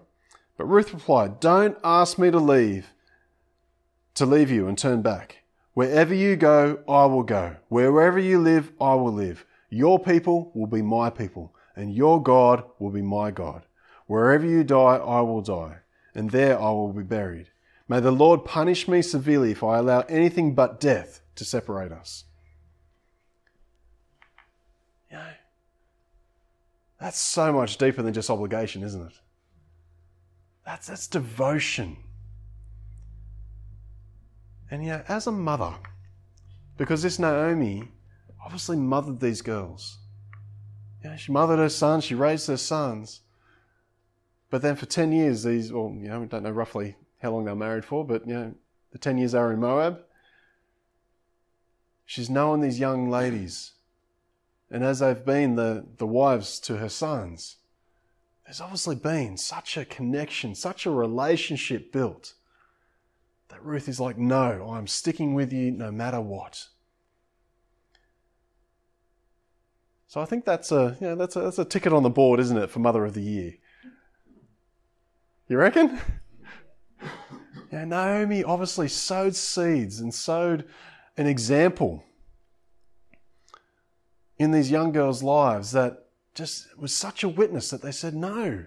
But 0.56 0.66
Ruth 0.66 0.94
replied, 0.94 1.40
Don't 1.40 1.76
ask 1.82 2.16
me 2.16 2.30
to 2.30 2.38
leave, 2.38 2.92
to 4.14 4.24
leave 4.24 4.52
you 4.52 4.68
and 4.68 4.78
turn 4.78 5.02
back. 5.02 5.38
Wherever 5.74 6.14
you 6.14 6.36
go, 6.36 6.78
I 6.88 7.06
will 7.06 7.24
go. 7.24 7.56
Wherever 7.70 8.20
you 8.20 8.38
live, 8.38 8.70
I 8.80 8.94
will 8.94 9.12
live. 9.12 9.44
Your 9.68 9.98
people 9.98 10.52
will 10.54 10.68
be 10.68 10.80
my 10.80 11.10
people, 11.10 11.52
and 11.74 11.92
your 11.92 12.22
God 12.22 12.62
will 12.78 12.92
be 12.92 13.02
my 13.02 13.32
God. 13.32 13.66
Wherever 14.06 14.46
you 14.46 14.62
die, 14.62 14.98
I 14.98 15.22
will 15.22 15.42
die, 15.42 15.78
and 16.14 16.30
there 16.30 16.56
I 16.56 16.70
will 16.70 16.92
be 16.92 17.02
buried. 17.02 17.48
May 17.88 17.98
the 17.98 18.12
Lord 18.12 18.44
punish 18.44 18.86
me 18.86 19.02
severely 19.02 19.50
if 19.50 19.64
I 19.64 19.78
allow 19.78 20.02
anything 20.02 20.54
but 20.54 20.78
death 20.78 21.20
to 21.34 21.44
separate 21.44 21.90
us. 21.90 22.26
You 25.10 25.16
know, 25.16 25.30
that's 27.00 27.18
so 27.18 27.52
much 27.52 27.78
deeper 27.78 28.02
than 28.02 28.12
just 28.12 28.30
obligation, 28.30 28.82
isn't 28.82 29.06
it? 29.06 29.18
That's, 30.66 30.86
that's 30.86 31.06
devotion. 31.06 31.96
And 34.70 34.84
yeah, 34.84 35.02
as 35.08 35.26
a 35.26 35.32
mother, 35.32 35.74
because 36.76 37.02
this 37.02 37.18
Naomi 37.18 37.88
obviously 38.44 38.76
mothered 38.76 39.20
these 39.20 39.42
girls. 39.42 39.98
Yeah, 41.04 41.16
she 41.16 41.32
mothered 41.32 41.58
her 41.58 41.68
sons, 41.68 42.04
she 42.04 42.14
raised 42.14 42.46
her 42.48 42.56
sons. 42.56 43.20
But 44.50 44.62
then 44.62 44.76
for 44.76 44.86
10 44.86 45.12
years, 45.12 45.42
these, 45.44 45.72
well, 45.72 45.94
you 45.98 46.08
know, 46.08 46.20
we 46.20 46.26
don't 46.26 46.42
know 46.42 46.50
roughly 46.50 46.96
how 47.22 47.32
long 47.32 47.44
they're 47.44 47.54
married 47.54 47.84
for, 47.84 48.04
but, 48.04 48.26
you 48.26 48.34
know, 48.34 48.54
the 48.92 48.98
10 48.98 49.18
years 49.18 49.32
they 49.32 49.38
were 49.38 49.52
in 49.52 49.60
Moab, 49.60 50.00
she's 52.04 52.28
known 52.28 52.60
these 52.60 52.80
young 52.80 53.08
ladies. 53.08 53.72
And 54.70 54.84
as 54.84 55.00
they've 55.00 55.24
been 55.24 55.56
the, 55.56 55.84
the 55.96 56.06
wives 56.06 56.60
to 56.60 56.76
her 56.76 56.88
sons, 56.88 57.56
there's 58.44 58.60
obviously 58.60 58.96
been 58.96 59.36
such 59.36 59.76
a 59.76 59.84
connection, 59.84 60.54
such 60.54 60.86
a 60.86 60.90
relationship 60.90 61.92
built 61.92 62.34
that 63.48 63.64
Ruth 63.64 63.88
is 63.88 63.98
like, 63.98 64.16
no, 64.16 64.70
I'm 64.72 64.86
sticking 64.86 65.34
with 65.34 65.52
you 65.52 65.72
no 65.72 65.90
matter 65.90 66.20
what. 66.20 66.68
So 70.06 70.20
I 70.20 70.24
think 70.24 70.44
that's 70.44 70.72
a, 70.72 70.96
you 71.00 71.08
know, 71.08 71.14
that's 71.16 71.36
a, 71.36 71.40
that's 71.40 71.58
a 71.58 71.64
ticket 71.64 71.92
on 71.92 72.02
the 72.02 72.10
board, 72.10 72.40
isn't 72.40 72.56
it, 72.56 72.70
for 72.70 72.80
Mother 72.80 73.04
of 73.04 73.14
the 73.14 73.22
Year? 73.22 73.54
You 75.48 75.58
reckon? 75.58 76.00
Yeah, 77.72 77.84
Naomi 77.84 78.42
obviously 78.42 78.88
sowed 78.88 79.36
seeds 79.36 80.00
and 80.00 80.12
sowed 80.12 80.64
an 81.16 81.28
example 81.28 82.02
in 84.40 84.52
these 84.52 84.70
young 84.70 84.90
girls' 84.90 85.22
lives 85.22 85.72
that 85.72 86.06
just 86.34 86.74
was 86.78 86.94
such 86.94 87.22
a 87.22 87.28
witness 87.28 87.68
that 87.68 87.82
they 87.82 87.92
said, 87.92 88.14
No, 88.14 88.64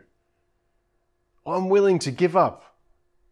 I'm 1.47 1.67
willing 1.67 1.97
to 1.99 2.11
give 2.11 2.37
up 2.37 2.77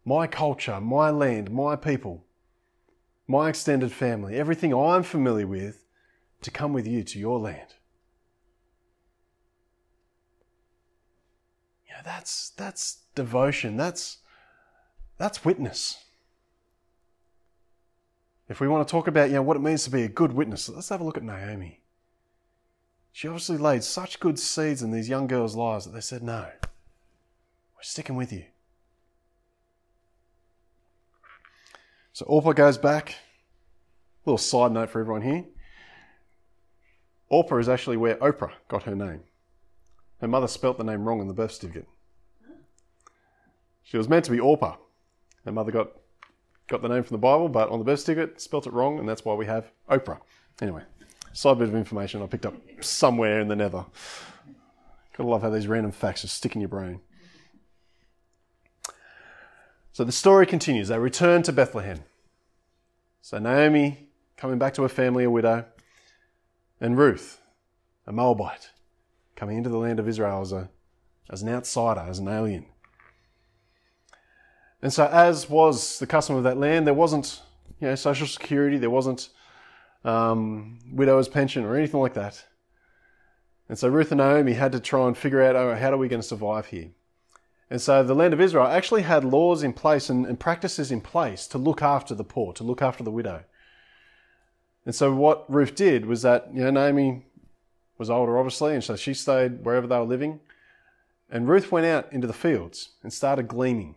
my 0.04 0.26
culture, 0.26 0.82
my 0.82 1.12
land, 1.12 1.52
my 1.52 1.76
people, 1.76 2.26
my 3.28 3.50
extended 3.50 3.92
family, 3.92 4.38
everything 4.38 4.74
I'm 4.74 5.04
familiar 5.04 5.46
with 5.46 5.86
to 6.42 6.50
come 6.50 6.74
with 6.74 6.88
you 6.88 7.04
to 7.04 7.20
your 7.20 7.40
land. 7.40 7.76
Yeah, 11.88 12.02
that's 12.04 12.50
that's 12.58 13.04
devotion. 13.14 13.78
That's 13.78 14.18
that's 15.20 15.46
witness. 15.46 16.06
If 18.50 18.60
we 18.60 18.68
want 18.68 18.88
to 18.88 18.92
talk 18.92 19.08
about 19.08 19.30
you 19.30 19.36
know 19.36 19.44
what 19.44 19.58
it 19.58 19.62
means 19.62 19.84
to 19.84 19.92
be 19.92 20.02
a 20.02 20.10
good 20.10 20.34
witness, 20.34 20.68
let's 20.70 20.90
have 20.90 21.02
a 21.02 21.04
look 21.04 21.18
at 21.18 21.24
Naomi. 21.24 21.81
She 23.12 23.28
obviously 23.28 23.58
laid 23.58 23.84
such 23.84 24.20
good 24.20 24.40
seeds 24.40 24.82
in 24.82 24.92
these 24.92 25.10
young 25.10 25.28
girls' 25.28 25.56
lives 25.56 25.86
that 25.86 25.92
they 25.92 26.02
said, 26.02 26.24
No, 26.24 26.48
we're 27.76 27.82
sticking 27.82 28.16
with 28.16 28.32
you. 28.32 28.46
So 32.14 32.26
Orpah 32.26 32.54
goes 32.54 32.78
back. 32.78 33.16
Little 34.26 34.38
side 34.38 34.72
note 34.72 34.90
for 34.90 35.00
everyone 35.00 35.24
here. 35.24 35.46
Orpah 37.30 37.58
is 37.58 37.70
actually 37.70 37.98
where 37.98 38.16
Oprah 38.18 38.52
got 38.68 38.84
her 38.84 38.96
name. 38.96 39.22
Her 40.20 40.28
mother 40.28 40.48
spelt 40.48 40.78
the 40.78 40.84
name 40.84 41.06
wrong 41.06 41.20
in 41.20 41.28
the 41.28 41.34
birth 41.34 41.54
certificate. 41.54 41.88
She 43.84 43.98
was 43.98 44.08
meant 44.08 44.26
to 44.26 44.32
be 44.32 44.40
Orpah. 44.40 44.76
Her 45.46 45.52
mother 45.52 45.72
got 45.72 45.92
got 46.68 46.82
the 46.82 46.88
name 46.88 47.04
from 47.04 47.16
the 47.16 47.22
Bible, 47.22 47.50
but 47.50 47.70
on 47.70 47.80
the 47.80 47.86
birth 47.86 48.00
certificate 48.00 48.40
spelt 48.40 48.68
it 48.68 48.74
wrong, 48.74 49.00
and 49.00 49.10
that's 49.10 49.26
why 49.26 49.34
we 49.34 49.46
have 49.46 49.72
Oprah. 49.90 50.20
Anyway, 50.62 50.84
Side 51.34 51.60
bit 51.60 51.70
of 51.70 51.76
information 51.76 52.22
I 52.22 52.28
picked 52.28 52.46
up 52.46 52.56
somewhere 52.82 53.40
in 53.40 53.48
the 53.48 53.56
nether. 53.56 53.86
Gotta 55.18 55.30
love 55.30 55.42
how 55.42 55.50
these 55.50 55.68
random 55.68 55.92
facts 55.92 56.22
just 56.24 56.36
stick 56.36 56.56
in 56.56 56.62
your 56.62 56.68
brain. 56.68 57.00
So 59.94 60.04
the 60.04 60.12
story 60.12 60.46
continues. 60.46 60.90
They 60.90 60.98
return 60.98 61.44
to 61.44 61.54
Bethlehem. 61.54 62.04
So 63.22 63.38
Naomi, 63.40 64.10
coming 64.36 64.58
back 64.58 64.74
to 64.76 64.82
her 64.82 64.90
family, 64.90 65.24
a 65.24 65.30
widow, 65.30 65.66
and 66.80 66.98
Ruth, 66.98 67.40
a 68.08 68.12
Moabite, 68.12 68.72
coming 69.36 69.58
into 69.58 69.70
the 69.70 69.78
land 69.78 70.00
of 70.00 70.08
Israel 70.08 70.42
as, 70.42 70.52
a, 70.52 70.70
as 71.30 71.42
an 71.42 71.50
outsider, 71.50 72.02
as 72.02 72.20
an 72.20 72.28
alien. 72.28 72.66
And 74.82 74.92
so, 74.92 75.06
as 75.06 75.50
was 75.50 76.00
the 76.00 76.08
custom 76.08 76.36
of 76.36 76.44
that 76.44 76.58
land, 76.58 76.88
there 76.88 76.94
wasn't 76.94 77.42
you 77.80 77.88
know, 77.88 77.96
social 77.96 78.26
security, 78.26 78.78
there 78.78 78.90
wasn't 78.90 79.30
um, 80.04 80.80
widow's 80.92 81.28
pension 81.28 81.64
or 81.64 81.76
anything 81.76 82.00
like 82.00 82.14
that. 82.16 82.44
And 83.70 83.78
so 83.78 83.88
Ruth 83.88 84.12
and 84.12 84.20
Naomi 84.20 84.54
had 84.54 84.74
to 84.74 84.80
try 84.80 85.08
and 85.08 85.18
figure 85.18 85.42
out, 85.42 85.56
oh, 85.56 85.76
how 85.76 85.92
are 85.92 85.98
we 85.98 86.10
going 86.10 86.22
to 86.22 86.28
survive 86.28 86.68
here? 86.68 86.90
And 87.70 87.80
so 87.80 88.04
the 88.04 88.14
land 88.14 88.34
of 88.34 88.42
Israel 88.42 88.68
actually 88.68 89.04
had 89.04 89.24
laws 89.24 89.64
in 89.64 89.72
place 89.72 90.10
and, 90.10 90.26
and 90.26 90.38
practices 90.38 90.92
in 90.92 91.00
place 91.00 91.48
to 91.48 91.58
look 91.58 91.82
after 91.82 92.14
the 92.14 92.26
poor, 92.26 92.52
to 92.54 92.66
look 92.66 92.82
after 92.82 93.02
the 93.02 93.12
widow. 93.12 93.46
And 94.86 94.94
so 94.94 95.14
what 95.14 95.50
Ruth 95.50 95.76
did 95.76 96.06
was 96.06 96.22
that, 96.24 96.50
you 96.54 96.64
know, 96.64 96.72
Naomi 96.72 97.24
was 97.98 98.10
older, 98.10 98.38
obviously, 98.38 98.74
and 98.74 98.84
so 98.84 98.98
she 98.98 99.14
stayed 99.14 99.64
wherever 99.64 99.88
they 99.88 99.98
were 99.98 100.04
living. 100.04 100.42
And 101.30 101.48
Ruth 101.48 101.72
went 101.72 101.86
out 101.86 102.12
into 102.12 102.28
the 102.28 102.34
fields 102.34 102.90
and 103.04 103.14
started 103.14 103.48
gleaning. 103.48 103.96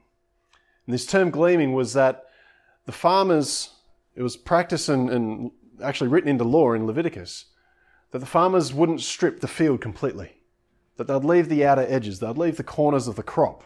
And 0.86 0.94
this 0.94 1.06
term 1.06 1.30
gleaning 1.30 1.72
was 1.72 1.94
that 1.94 2.26
the 2.86 2.92
farmers, 2.92 3.70
it 4.14 4.22
was 4.22 4.36
practice 4.36 4.88
and, 4.88 5.10
and 5.10 5.50
actually 5.82 6.08
written 6.08 6.30
into 6.30 6.44
law 6.44 6.72
in 6.72 6.86
Leviticus 6.86 7.46
that 8.10 8.18
the 8.18 8.26
farmers 8.26 8.72
wouldn't 8.72 9.00
strip 9.00 9.40
the 9.40 9.48
field 9.48 9.80
completely, 9.80 10.40
that 10.96 11.06
they'd 11.06 11.24
leave 11.24 11.48
the 11.48 11.64
outer 11.64 11.84
edges, 11.88 12.20
they'd 12.20 12.38
leave 12.38 12.56
the 12.56 12.62
corners 12.62 13.08
of 13.08 13.16
the 13.16 13.22
crop 13.22 13.64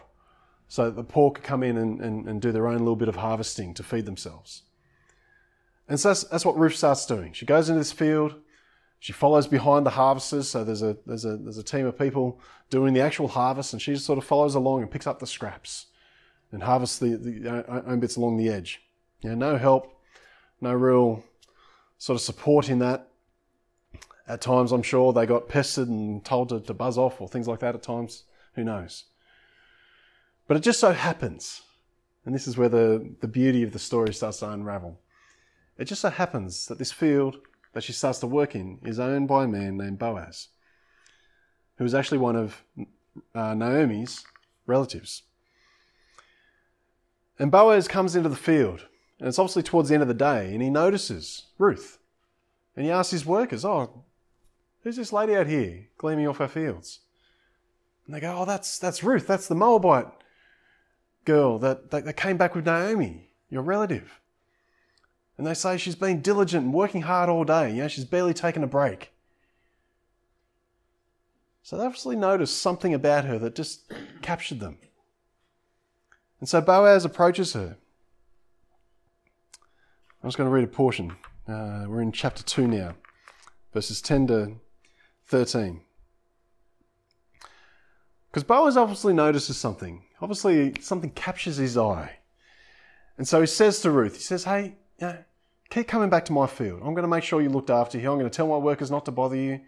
so 0.67 0.85
that 0.85 0.95
the 0.95 1.03
poor 1.03 1.31
could 1.31 1.43
come 1.43 1.63
in 1.63 1.77
and, 1.77 1.99
and, 2.01 2.27
and 2.27 2.41
do 2.41 2.51
their 2.51 2.67
own 2.67 2.79
little 2.79 2.95
bit 2.95 3.07
of 3.07 3.15
harvesting 3.15 3.73
to 3.73 3.83
feed 3.83 4.05
themselves. 4.05 4.63
And 5.87 5.99
so 5.99 6.09
that's, 6.09 6.23
that's 6.25 6.45
what 6.45 6.57
Ruth 6.57 6.75
starts 6.75 7.05
doing. 7.05 7.33
She 7.33 7.45
goes 7.45 7.69
into 7.69 7.79
this 7.79 7.91
field, 7.91 8.35
she 8.99 9.13
follows 9.13 9.47
behind 9.47 9.85
the 9.85 9.91
harvesters, 9.91 10.49
so 10.49 10.63
there's 10.63 10.81
a, 10.81 10.97
there's 11.05 11.25
a, 11.25 11.37
there's 11.37 11.57
a 11.57 11.63
team 11.63 11.85
of 11.85 11.97
people 11.97 12.39
doing 12.69 12.93
the 12.93 13.01
actual 13.01 13.29
harvest, 13.29 13.73
and 13.73 13.81
she 13.81 13.93
just 13.93 14.05
sort 14.05 14.17
of 14.17 14.25
follows 14.25 14.55
along 14.55 14.81
and 14.81 14.91
picks 14.91 15.07
up 15.07 15.19
the 15.19 15.27
scraps 15.27 15.87
and 16.51 16.63
harvests 16.63 16.99
the, 16.99 17.15
the 17.15 17.49
uh, 17.49 17.81
own 17.85 17.99
bits 17.99 18.17
along 18.17 18.37
the 18.37 18.49
edge. 18.49 18.81
Know, 19.23 19.35
no 19.35 19.57
help, 19.57 19.93
no 20.61 20.73
real 20.73 21.23
sort 21.99 22.15
of 22.15 22.21
supporting 22.21 22.79
that. 22.79 23.07
At 24.27 24.41
times, 24.41 24.71
I'm 24.71 24.83
sure 24.83 25.11
they 25.11 25.25
got 25.25 25.49
pestered 25.49 25.87
and 25.87 26.23
told 26.23 26.49
to, 26.49 26.59
to 26.61 26.73
buzz 26.73 26.97
off 26.97 27.19
or 27.21 27.27
things 27.27 27.47
like 27.47 27.59
that 27.59 27.75
at 27.75 27.83
times. 27.83 28.23
Who 28.53 28.63
knows? 28.63 29.05
But 30.47 30.57
it 30.57 30.61
just 30.61 30.79
so 30.79 30.93
happens, 30.93 31.61
and 32.25 32.33
this 32.33 32.47
is 32.47 32.57
where 32.57 32.69
the, 32.69 33.13
the 33.21 33.27
beauty 33.27 33.61
of 33.61 33.71
the 33.71 33.79
story 33.79 34.13
starts 34.13 34.39
to 34.39 34.49
unravel. 34.49 34.99
It 35.77 35.85
just 35.85 36.01
so 36.01 36.09
happens 36.09 36.65
that 36.67 36.79
this 36.79 36.91
field 36.91 37.37
that 37.73 37.83
she 37.83 37.93
starts 37.93 38.19
to 38.19 38.27
work 38.27 38.55
in 38.55 38.79
is 38.83 38.99
owned 38.99 39.27
by 39.27 39.43
a 39.43 39.47
man 39.47 39.77
named 39.77 39.99
Boaz, 39.99 40.49
who 41.77 41.85
is 41.85 41.93
actually 41.93 42.17
one 42.17 42.35
of 42.35 42.63
uh, 43.35 43.53
Naomi's 43.53 44.23
relatives. 44.65 45.23
And 47.37 47.51
Boaz 47.51 47.87
comes 47.87 48.15
into 48.15 48.29
the 48.29 48.35
field 48.35 48.87
and 49.19 49.27
it's 49.27 49.37
obviously 49.37 49.63
towards 49.63 49.89
the 49.89 49.95
end 49.95 50.01
of 50.01 50.07
the 50.07 50.13
day, 50.13 50.53
and 50.53 50.61
he 50.61 50.69
notices 50.69 51.47
Ruth. 51.57 51.99
And 52.75 52.85
he 52.85 52.91
asks 52.91 53.11
his 53.11 53.25
workers, 53.25 53.65
Oh, 53.65 54.03
who's 54.83 54.95
this 54.95 55.11
lady 55.11 55.35
out 55.35 55.47
here 55.47 55.87
gleaning 55.97 56.27
off 56.27 56.39
our 56.39 56.47
fields? 56.47 56.99
And 58.05 58.15
they 58.15 58.21
go, 58.21 58.33
Oh, 58.39 58.45
that's, 58.45 58.79
that's 58.79 59.03
Ruth. 59.03 59.27
That's 59.27 59.47
the 59.47 59.55
Moabite 59.55 60.07
girl 61.25 61.59
that, 61.59 61.91
that, 61.91 62.05
that 62.05 62.13
came 62.13 62.37
back 62.37 62.55
with 62.55 62.65
Naomi, 62.65 63.29
your 63.49 63.61
relative. 63.61 64.19
And 65.37 65.45
they 65.45 65.53
say 65.53 65.77
she's 65.77 65.95
been 65.95 66.21
diligent 66.21 66.65
and 66.65 66.73
working 66.73 67.01
hard 67.01 67.29
all 67.29 67.43
day. 67.43 67.71
You 67.71 67.83
know, 67.83 67.87
she's 67.87 68.05
barely 68.05 68.33
taken 68.33 68.63
a 68.63 68.67
break. 68.67 69.11
So 71.63 71.77
they 71.77 71.85
obviously 71.85 72.15
noticed 72.15 72.61
something 72.61 72.93
about 72.93 73.25
her 73.25 73.37
that 73.39 73.55
just 73.55 73.91
captured 74.21 74.59
them. 74.59 74.77
And 76.39 76.47
so 76.47 76.61
Boaz 76.61 77.05
approaches 77.05 77.53
her 77.53 77.77
I'm 80.21 80.27
just 80.27 80.37
going 80.37 80.49
to 80.49 80.53
read 80.53 80.65
a 80.65 80.67
portion. 80.67 81.15
Uh, 81.47 81.85
we're 81.87 82.01
in 82.01 82.11
chapter 82.11 82.43
2 82.43 82.67
now, 82.67 82.95
verses 83.73 84.01
10 84.01 84.27
to 84.27 84.51
13. 85.27 85.81
Because 88.29 88.43
Boaz 88.43 88.75
obviously 88.75 89.13
notices 89.13 89.57
something. 89.57 90.03
Obviously, 90.21 90.73
something 90.81 91.11
captures 91.11 91.55
his 91.55 91.77
eye. 91.77 92.17
And 93.17 93.25
so 93.27 93.39
he 93.39 93.47
says 93.47 93.79
to 93.81 93.91
Ruth, 93.91 94.17
he 94.17 94.21
says, 94.21 94.43
Hey, 94.43 94.75
you 94.99 95.07
know, 95.07 95.17
keep 95.69 95.87
coming 95.87 96.09
back 96.09 96.25
to 96.25 96.33
my 96.33 96.47
field. 96.47 96.81
I'm 96.83 96.93
going 96.93 97.03
to 97.03 97.07
make 97.07 97.23
sure 97.23 97.41
you're 97.41 97.49
looked 97.49 97.69
after 97.69 97.97
here. 97.97 98.11
I'm 98.11 98.19
going 98.19 98.29
to 98.29 98.35
tell 98.35 98.47
my 98.47 98.57
workers 98.57 98.91
not 98.91 99.05
to 99.05 99.11
bother 99.11 99.37
you. 99.37 99.61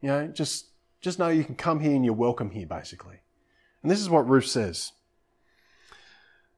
You 0.00 0.08
know, 0.08 0.26
just, 0.26 0.70
just 1.00 1.20
know 1.20 1.28
you 1.28 1.44
can 1.44 1.54
come 1.54 1.78
here 1.78 1.94
and 1.94 2.04
you're 2.04 2.14
welcome 2.14 2.50
here, 2.50 2.66
basically. 2.66 3.20
And 3.82 3.90
this 3.90 4.00
is 4.00 4.10
what 4.10 4.28
Ruth 4.28 4.46
says. 4.46 4.90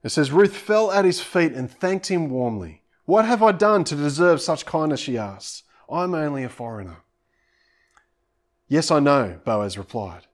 It 0.02 0.08
says, 0.08 0.32
Ruth 0.32 0.56
fell 0.56 0.90
at 0.90 1.04
his 1.04 1.20
feet 1.20 1.52
and 1.52 1.70
thanked 1.70 2.06
him 2.06 2.30
warmly. 2.30 2.82
What 3.06 3.24
have 3.24 3.40
I 3.40 3.52
done 3.52 3.84
to 3.84 3.94
deserve 3.94 4.40
such 4.40 4.66
kindness? 4.66 4.98
She 4.98 5.16
asked. 5.16 5.62
I'm 5.88 6.12
only 6.12 6.42
a 6.42 6.48
foreigner. 6.48 6.98
Yes, 8.66 8.90
I 8.90 8.98
know, 8.98 9.40
Boaz 9.44 9.78
replied, 9.78 10.26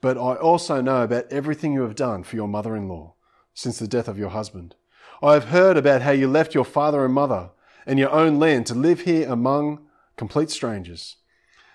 but 0.00 0.16
I 0.16 0.34
also 0.34 0.80
know 0.80 1.02
about 1.02 1.30
everything 1.30 1.74
you 1.74 1.82
have 1.82 1.94
done 1.94 2.22
for 2.22 2.36
your 2.36 2.48
mother 2.48 2.74
in 2.74 2.88
law 2.88 3.16
since 3.52 3.78
the 3.78 3.86
death 3.86 4.08
of 4.08 4.18
your 4.18 4.30
husband. 4.30 4.74
I 5.22 5.34
have 5.34 5.46
heard 5.46 5.76
about 5.76 6.00
how 6.00 6.12
you 6.12 6.26
left 6.26 6.54
your 6.54 6.64
father 6.64 7.04
and 7.04 7.12
mother 7.12 7.50
and 7.84 7.98
your 7.98 8.10
own 8.10 8.38
land 8.38 8.64
to 8.66 8.74
live 8.74 9.02
here 9.02 9.30
among 9.30 9.86
complete 10.16 10.50
strangers. 10.50 11.16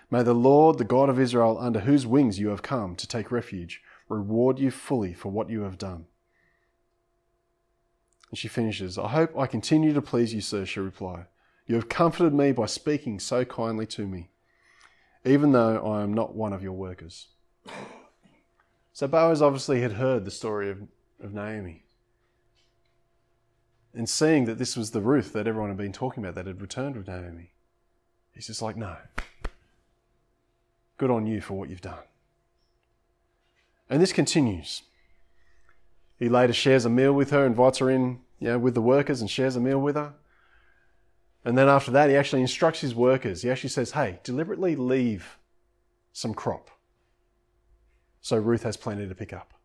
May 0.10 0.24
the 0.24 0.34
Lord, 0.34 0.80
the 0.80 0.84
God 0.84 1.08
of 1.08 1.20
Israel, 1.20 1.58
under 1.60 1.82
whose 1.82 2.08
wings 2.08 2.40
you 2.40 2.50
have 2.50 2.64
come 2.64 2.96
to 2.96 3.08
take 3.08 3.32
refuge, 3.32 3.80
reward 4.10 4.58
you 4.58 4.72
fully 4.72 5.14
for 5.14 5.30
what 5.30 5.52
you 5.52 5.62
have 5.62 5.78
done. 5.78 6.08
And 8.32 8.38
she 8.38 8.48
finishes, 8.48 8.98
I 8.98 9.10
hope 9.10 9.38
I 9.38 9.46
continue 9.46 9.94
to 9.94 10.02
please 10.02 10.34
you, 10.34 10.42
sir, 10.42 10.66
she 10.66 10.80
replied. 10.80 11.26
You 11.68 11.76
have 11.76 11.90
comforted 11.90 12.34
me 12.34 12.54
by 12.54 12.66
speaking 12.66 13.20
so 13.20 13.46
kindly 13.46 13.86
to 13.88 14.08
me, 14.08 14.30
even 15.26 15.52
though 15.52 15.86
I 15.86 16.02
am 16.02 16.14
not 16.14 16.34
one 16.34 16.54
of 16.54 16.64
your 16.64 16.72
workers. 16.72 17.28
So 18.94 19.08
Boaz 19.08 19.42
obviously 19.42 19.82
had 19.82 19.94
heard 19.94 20.26
the 20.26 20.32
story 20.32 20.70
of, 20.70 20.80
of 21.22 21.34
Naomi. 21.34 21.84
And 23.94 24.10
seeing 24.10 24.46
that 24.46 24.58
this 24.58 24.78
was 24.78 24.92
the 24.92 25.02
Ruth 25.02 25.34
that 25.34 25.48
everyone 25.48 25.70
had 25.70 25.78
been 25.78 25.92
talking 25.92 26.24
about 26.24 26.36
that 26.36 26.48
had 26.48 26.62
returned 26.62 26.96
with 26.96 27.08
Naomi, 27.08 27.52
he's 28.34 28.48
just 28.48 28.62
like, 28.62 28.78
no. 28.78 28.96
Good 30.98 31.12
on 31.12 31.26
you 31.26 31.42
for 31.42 31.56
what 31.56 31.70
you've 31.70 31.82
done. 31.82 32.04
And 33.90 34.02
this 34.02 34.14
continues. 34.14 34.84
He 36.22 36.30
later 36.30 36.54
shares 36.54 36.86
a 36.86 36.90
meal 36.90 37.14
with 37.14 37.32
her, 37.32 37.48
invites 37.48 37.80
her 37.80 37.90
in 37.90 38.20
you 38.38 38.50
know, 38.50 38.60
with 38.60 38.76
the 38.76 38.82
workers 38.82 39.22
and 39.22 39.30
shares 39.30 39.56
a 39.56 39.60
meal 39.60 39.80
with 39.80 39.96
her. 39.96 40.14
And 41.44 41.58
then 41.58 41.68
after 41.68 41.90
that, 41.90 42.12
he 42.12 42.16
actually 42.16 42.44
instructs 42.44 42.82
his 42.82 42.94
workers. 42.94 43.42
He 43.42 43.50
actually 43.50 43.72
says, 43.72 43.94
hey, 43.94 44.20
deliberately 44.22 44.76
leave 44.76 45.40
some 46.14 46.36
crop. 46.36 46.70
So 48.22 48.38
Ruth 48.38 48.62
has 48.62 48.78
plenty 48.78 49.08
to 49.08 49.16
pick 49.16 49.34
up. 49.34 49.56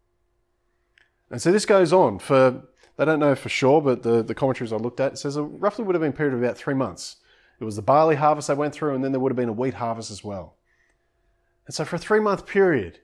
And 1.30 1.42
so 1.42 1.52
this 1.52 1.66
goes 1.66 1.92
on 1.92 2.20
for, 2.20 2.62
they 2.96 3.04
don't 3.04 3.20
know 3.20 3.34
for 3.34 3.50
sure, 3.50 3.82
but 3.82 4.02
the, 4.02 4.22
the 4.22 4.34
commentaries 4.34 4.72
I 4.72 4.76
looked 4.76 4.98
at, 4.98 5.18
says 5.18 5.36
it 5.36 5.42
roughly 5.42 5.84
would 5.84 5.94
have 5.94 6.00
been 6.00 6.12
a 6.12 6.16
period 6.16 6.32
of 6.32 6.42
about 6.42 6.56
three 6.56 6.72
months. 6.72 7.16
It 7.60 7.64
was 7.64 7.76
the 7.76 7.82
barley 7.82 8.16
harvest 8.16 8.48
they 8.48 8.54
went 8.54 8.72
through, 8.72 8.94
and 8.94 9.04
then 9.04 9.12
there 9.12 9.20
would 9.20 9.32
have 9.32 9.36
been 9.36 9.50
a 9.50 9.52
wheat 9.52 9.74
harvest 9.74 10.10
as 10.10 10.24
well. 10.24 10.54
And 11.66 11.74
so 11.74 11.84
for 11.84 11.96
a 11.96 11.98
three 11.98 12.20
month 12.20 12.46
period, 12.46 13.00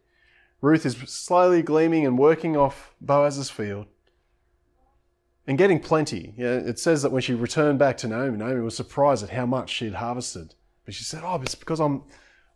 Ruth 0.62 0.86
is 0.86 0.96
slowly 1.06 1.60
gleaning 1.60 2.06
and 2.06 2.16
working 2.16 2.56
off 2.56 2.94
Boaz's 3.00 3.50
field 3.50 3.86
and 5.44 5.58
getting 5.58 5.80
plenty. 5.80 6.34
Yeah, 6.38 6.54
it 6.54 6.78
says 6.78 7.02
that 7.02 7.10
when 7.10 7.20
she 7.20 7.34
returned 7.34 7.80
back 7.80 7.96
to 7.98 8.08
Naomi, 8.08 8.38
Naomi 8.38 8.60
was 8.60 8.76
surprised 8.76 9.24
at 9.24 9.30
how 9.30 9.44
much 9.44 9.70
she 9.70 9.86
had 9.86 9.94
harvested. 9.94 10.54
But 10.84 10.94
she 10.94 11.02
said, 11.02 11.22
Oh, 11.24 11.40
it's 11.42 11.56
because 11.56 11.80
I'm, 11.80 12.04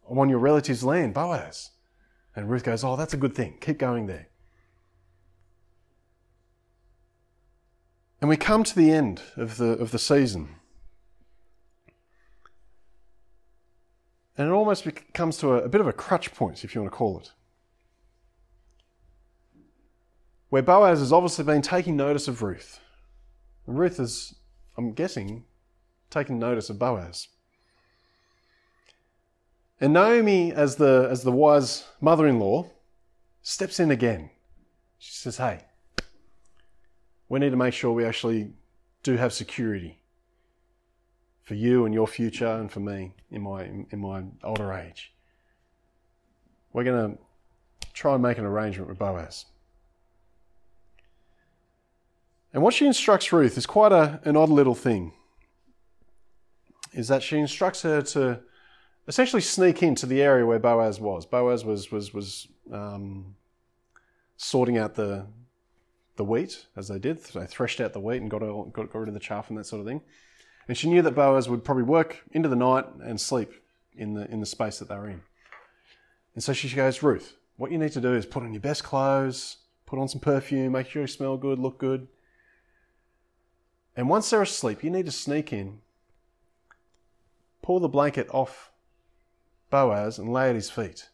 I'm 0.08 0.20
on 0.20 0.28
your 0.28 0.38
relative's 0.38 0.84
land, 0.84 1.14
Boaz. 1.14 1.72
And 2.36 2.48
Ruth 2.48 2.62
goes, 2.62 2.84
Oh, 2.84 2.94
that's 2.94 3.12
a 3.12 3.16
good 3.16 3.34
thing. 3.34 3.58
Keep 3.60 3.78
going 3.78 4.06
there. 4.06 4.28
And 8.20 8.30
we 8.30 8.36
come 8.36 8.62
to 8.62 8.74
the 8.74 8.92
end 8.92 9.22
of 9.36 9.56
the, 9.56 9.70
of 9.72 9.90
the 9.90 9.98
season. 9.98 10.48
And 14.38 14.48
it 14.48 14.52
almost 14.52 14.86
comes 15.12 15.38
to 15.38 15.54
a, 15.54 15.62
a 15.62 15.68
bit 15.68 15.80
of 15.80 15.88
a 15.88 15.92
crutch 15.92 16.32
point, 16.34 16.62
if 16.62 16.72
you 16.72 16.82
want 16.82 16.92
to 16.92 16.96
call 16.96 17.18
it. 17.18 17.32
Where 20.56 20.62
Boaz 20.62 21.00
has 21.00 21.12
obviously 21.12 21.44
been 21.44 21.60
taking 21.60 21.98
notice 21.98 22.28
of 22.28 22.42
Ruth. 22.42 22.80
And 23.66 23.78
Ruth 23.78 24.00
is, 24.00 24.36
I'm 24.78 24.92
guessing, 24.92 25.44
taking 26.08 26.38
notice 26.38 26.70
of 26.70 26.78
Boaz. 26.78 27.28
And 29.78 29.92
Naomi, 29.92 30.54
as 30.54 30.76
the, 30.76 31.08
as 31.10 31.24
the 31.24 31.30
wise 31.30 31.84
mother 32.00 32.26
in 32.26 32.38
law, 32.38 32.70
steps 33.42 33.78
in 33.78 33.90
again. 33.90 34.30
She 34.98 35.12
says, 35.12 35.36
Hey, 35.36 35.60
we 37.28 37.38
need 37.38 37.50
to 37.50 37.56
make 37.58 37.74
sure 37.74 37.92
we 37.92 38.06
actually 38.06 38.54
do 39.02 39.18
have 39.18 39.34
security 39.34 40.00
for 41.42 41.52
you 41.52 41.84
and 41.84 41.92
your 41.92 42.06
future 42.06 42.48
and 42.48 42.72
for 42.72 42.80
me 42.80 43.12
in 43.30 43.42
my, 43.42 43.64
in 43.90 44.00
my 44.00 44.22
older 44.42 44.72
age. 44.72 45.12
We're 46.72 46.84
going 46.84 47.14
to 47.14 47.18
try 47.92 48.14
and 48.14 48.22
make 48.22 48.38
an 48.38 48.46
arrangement 48.46 48.88
with 48.88 48.98
Boaz. 48.98 49.44
And 52.56 52.62
what 52.62 52.72
she 52.72 52.86
instructs 52.86 53.34
Ruth 53.34 53.58
is 53.58 53.66
quite 53.66 53.92
a, 53.92 54.18
an 54.24 54.34
odd 54.34 54.48
little 54.48 54.74
thing. 54.74 55.12
Is 56.94 57.06
that 57.08 57.22
she 57.22 57.36
instructs 57.36 57.82
her 57.82 58.00
to 58.00 58.40
essentially 59.06 59.42
sneak 59.42 59.82
into 59.82 60.06
the 60.06 60.22
area 60.22 60.46
where 60.46 60.58
Boaz 60.58 60.98
was. 60.98 61.26
Boaz 61.26 61.66
was 61.66 61.92
was 61.92 62.14
was 62.14 62.48
um, 62.72 63.36
sorting 64.38 64.78
out 64.78 64.94
the 64.94 65.26
the 66.16 66.24
wheat 66.24 66.64
as 66.76 66.88
they 66.88 66.98
did. 66.98 67.22
They 67.22 67.44
threshed 67.44 67.78
out 67.78 67.92
the 67.92 68.00
wheat 68.00 68.22
and 68.22 68.30
got, 68.30 68.40
got 68.72 68.90
got 68.90 68.94
rid 68.94 69.08
of 69.08 69.12
the 69.14 69.20
chaff 69.20 69.50
and 69.50 69.58
that 69.58 69.66
sort 69.66 69.80
of 69.80 69.86
thing. 69.86 70.00
And 70.66 70.78
she 70.78 70.88
knew 70.88 71.02
that 71.02 71.14
Boaz 71.14 71.50
would 71.50 71.62
probably 71.62 71.82
work 71.82 72.24
into 72.32 72.48
the 72.48 72.56
night 72.56 72.86
and 73.04 73.20
sleep 73.20 73.52
in 73.94 74.14
the 74.14 74.30
in 74.30 74.40
the 74.40 74.46
space 74.46 74.78
that 74.78 74.88
they 74.88 74.96
were 74.96 75.10
in. 75.10 75.20
And 76.34 76.42
so 76.42 76.54
she 76.54 76.74
goes, 76.74 77.02
Ruth, 77.02 77.36
what 77.58 77.70
you 77.70 77.76
need 77.76 77.92
to 77.92 78.00
do 78.00 78.14
is 78.14 78.24
put 78.24 78.44
on 78.44 78.54
your 78.54 78.62
best 78.62 78.82
clothes, 78.82 79.58
put 79.84 79.98
on 79.98 80.08
some 80.08 80.22
perfume, 80.22 80.72
make 80.72 80.88
sure 80.88 81.02
you 81.02 81.06
smell 81.06 81.36
good, 81.36 81.58
look 81.58 81.76
good, 81.76 82.08
and 83.96 84.08
once 84.08 84.30
they're 84.30 84.42
asleep, 84.42 84.84
you 84.84 84.90
need 84.90 85.06
to 85.06 85.12
sneak 85.12 85.52
in, 85.52 85.80
pull 87.62 87.80
the 87.80 87.88
blanket 87.88 88.28
off 88.30 88.70
Boaz, 89.70 90.18
and 90.18 90.32
lay 90.32 90.48
at 90.48 90.54
his 90.54 90.70
feet. 90.70 91.08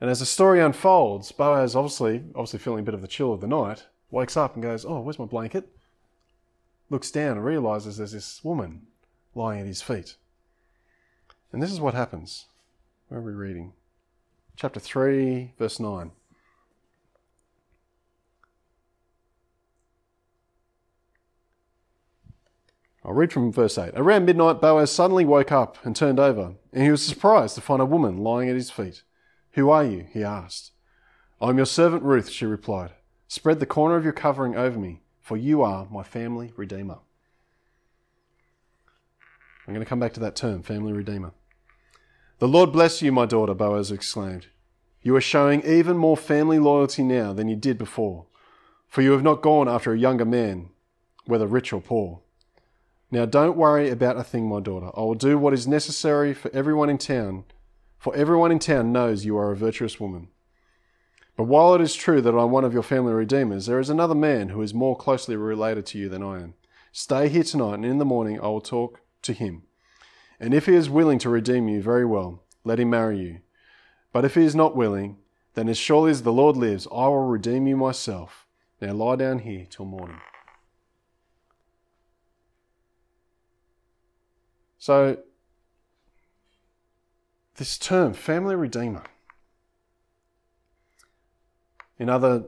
And 0.00 0.10
as 0.10 0.20
the 0.20 0.26
story 0.26 0.60
unfolds, 0.60 1.32
Boaz, 1.32 1.74
obviously, 1.74 2.24
obviously 2.34 2.58
feeling 2.58 2.80
a 2.80 2.82
bit 2.84 2.94
of 2.94 3.00
the 3.00 3.08
chill 3.08 3.32
of 3.32 3.40
the 3.40 3.46
night, 3.46 3.86
wakes 4.10 4.36
up 4.36 4.54
and 4.54 4.62
goes, 4.62 4.84
Oh, 4.84 5.00
where's 5.00 5.18
my 5.18 5.24
blanket? 5.24 5.68
Looks 6.90 7.10
down 7.10 7.38
and 7.38 7.44
realizes 7.44 7.96
there's 7.96 8.12
this 8.12 8.44
woman 8.44 8.82
lying 9.34 9.60
at 9.60 9.66
his 9.66 9.82
feet. 9.82 10.16
And 11.52 11.62
this 11.62 11.72
is 11.72 11.80
what 11.80 11.94
happens. 11.94 12.46
Where 13.08 13.20
are 13.20 13.22
we 13.22 13.32
reading? 13.32 13.72
Chapter 14.56 14.80
3, 14.80 15.54
verse 15.58 15.80
9. 15.80 16.10
I'll 23.06 23.12
read 23.12 23.32
from 23.32 23.52
verse 23.52 23.78
8. 23.78 23.92
Around 23.94 24.26
midnight, 24.26 24.60
Boaz 24.60 24.90
suddenly 24.90 25.24
woke 25.24 25.52
up 25.52 25.78
and 25.84 25.94
turned 25.94 26.18
over, 26.18 26.54
and 26.72 26.82
he 26.82 26.90
was 26.90 27.06
surprised 27.06 27.54
to 27.54 27.60
find 27.60 27.80
a 27.80 27.86
woman 27.86 28.18
lying 28.18 28.48
at 28.48 28.56
his 28.56 28.68
feet. 28.68 29.04
Who 29.52 29.70
are 29.70 29.84
you? 29.84 30.08
he 30.12 30.24
asked. 30.24 30.72
I'm 31.40 31.56
your 31.56 31.66
servant 31.66 32.02
Ruth, 32.02 32.28
she 32.28 32.46
replied. 32.46 32.90
Spread 33.28 33.60
the 33.60 33.66
corner 33.66 33.94
of 33.94 34.02
your 34.02 34.12
covering 34.12 34.56
over 34.56 34.76
me, 34.76 35.02
for 35.20 35.36
you 35.36 35.62
are 35.62 35.86
my 35.88 36.02
family 36.02 36.52
redeemer. 36.56 36.98
I'm 39.68 39.74
going 39.74 39.84
to 39.84 39.88
come 39.88 40.00
back 40.00 40.14
to 40.14 40.20
that 40.20 40.34
term, 40.34 40.64
family 40.64 40.92
redeemer. 40.92 41.30
The 42.40 42.48
Lord 42.48 42.72
bless 42.72 43.02
you, 43.02 43.12
my 43.12 43.26
daughter, 43.26 43.54
Boaz 43.54 43.92
exclaimed. 43.92 44.48
You 45.00 45.14
are 45.14 45.20
showing 45.20 45.64
even 45.64 45.96
more 45.96 46.16
family 46.16 46.58
loyalty 46.58 47.04
now 47.04 47.32
than 47.32 47.46
you 47.46 47.54
did 47.54 47.78
before, 47.78 48.26
for 48.88 49.02
you 49.02 49.12
have 49.12 49.22
not 49.22 49.42
gone 49.42 49.68
after 49.68 49.92
a 49.92 49.98
younger 49.98 50.24
man, 50.24 50.70
whether 51.24 51.46
rich 51.46 51.72
or 51.72 51.80
poor. 51.80 52.22
Now 53.10 53.24
don't 53.24 53.56
worry 53.56 53.88
about 53.88 54.16
a 54.16 54.24
thing, 54.24 54.48
my 54.48 54.60
daughter. 54.60 54.90
I 54.96 55.00
will 55.00 55.14
do 55.14 55.38
what 55.38 55.54
is 55.54 55.68
necessary 55.68 56.34
for 56.34 56.50
everyone 56.52 56.90
in 56.90 56.98
town, 56.98 57.44
for 57.98 58.14
everyone 58.16 58.50
in 58.50 58.58
town 58.58 58.92
knows 58.92 59.24
you 59.24 59.36
are 59.36 59.52
a 59.52 59.56
virtuous 59.56 60.00
woman. 60.00 60.28
But 61.36 61.44
while 61.44 61.74
it 61.74 61.80
is 61.80 61.94
true 61.94 62.20
that 62.22 62.36
I'm 62.36 62.50
one 62.50 62.64
of 62.64 62.72
your 62.72 62.82
family 62.82 63.12
redeemers, 63.12 63.66
there 63.66 63.78
is 63.78 63.90
another 63.90 64.14
man 64.14 64.48
who 64.48 64.62
is 64.62 64.74
more 64.74 64.96
closely 64.96 65.36
related 65.36 65.86
to 65.86 65.98
you 65.98 66.08
than 66.08 66.22
I 66.22 66.40
am. 66.42 66.54
Stay 66.92 67.28
here 67.28 67.44
tonight, 67.44 67.74
and 67.74 67.84
in 67.84 67.98
the 67.98 68.04
morning 68.04 68.40
I 68.40 68.46
will 68.46 68.60
talk 68.60 69.00
to 69.22 69.32
him. 69.32 69.62
And 70.40 70.54
if 70.54 70.66
he 70.66 70.74
is 70.74 70.90
willing 70.90 71.18
to 71.20 71.30
redeem 71.30 71.68
you, 71.68 71.82
very 71.82 72.06
well, 72.06 72.42
let 72.64 72.80
him 72.80 72.90
marry 72.90 73.20
you. 73.20 73.40
But 74.12 74.24
if 74.24 74.34
he 74.34 74.44
is 74.44 74.54
not 74.54 74.74
willing, 74.74 75.18
then 75.54 75.68
as 75.68 75.78
surely 75.78 76.10
as 76.10 76.22
the 76.22 76.32
Lord 76.32 76.56
lives, 76.56 76.86
I 76.90 77.06
will 77.08 77.26
redeem 77.26 77.66
you 77.66 77.76
myself. 77.76 78.46
Now 78.80 78.92
lie 78.92 79.16
down 79.16 79.40
here 79.40 79.66
till 79.68 79.84
morning. 79.84 80.20
So, 84.86 85.16
this 87.56 87.76
term, 87.76 88.12
family 88.12 88.54
redeemer, 88.54 89.02
In 91.98 92.08
other 92.08 92.44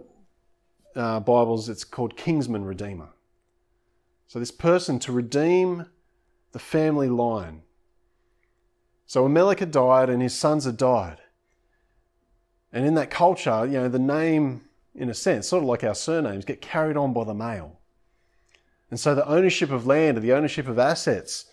uh, 0.95 1.19
Bibles, 1.19 1.69
it's 1.69 1.83
called 1.83 2.17
kinsman 2.17 2.65
redeemer. 2.65 3.09
So, 4.29 4.39
this 4.39 4.53
person 4.53 5.01
to 5.01 5.11
redeem 5.11 5.87
the 6.53 6.61
family 6.61 7.09
line. 7.09 7.63
So, 9.09 9.25
Amalek 9.25 9.59
had 9.59 9.73
died 9.73 10.09
and 10.09 10.23
his 10.23 10.39
sons 10.39 10.65
had 10.65 10.77
died. 10.77 11.19
And 12.73 12.87
in 12.87 12.95
that 12.95 13.11
culture, 13.11 13.67
you 13.67 13.81
know, 13.81 13.89
the 13.89 13.99
name, 13.99 14.61
in 14.95 15.11
a 15.11 15.15
sense, 15.15 15.49
sort 15.49 15.65
of 15.65 15.69
like 15.69 15.83
our 15.83 15.97
surnames, 15.97 16.45
get 16.45 16.61
carried 16.61 16.97
on 16.97 17.13
by 17.13 17.25
the 17.25 17.35
male. 17.35 17.81
And 18.93 19.01
so 19.01 19.17
the 19.17 19.27
ownership 19.27 19.73
of 19.73 19.89
land 19.89 20.19
and 20.19 20.25
the 20.25 20.35
ownership 20.35 20.69
of 20.69 20.79
assets 20.79 21.47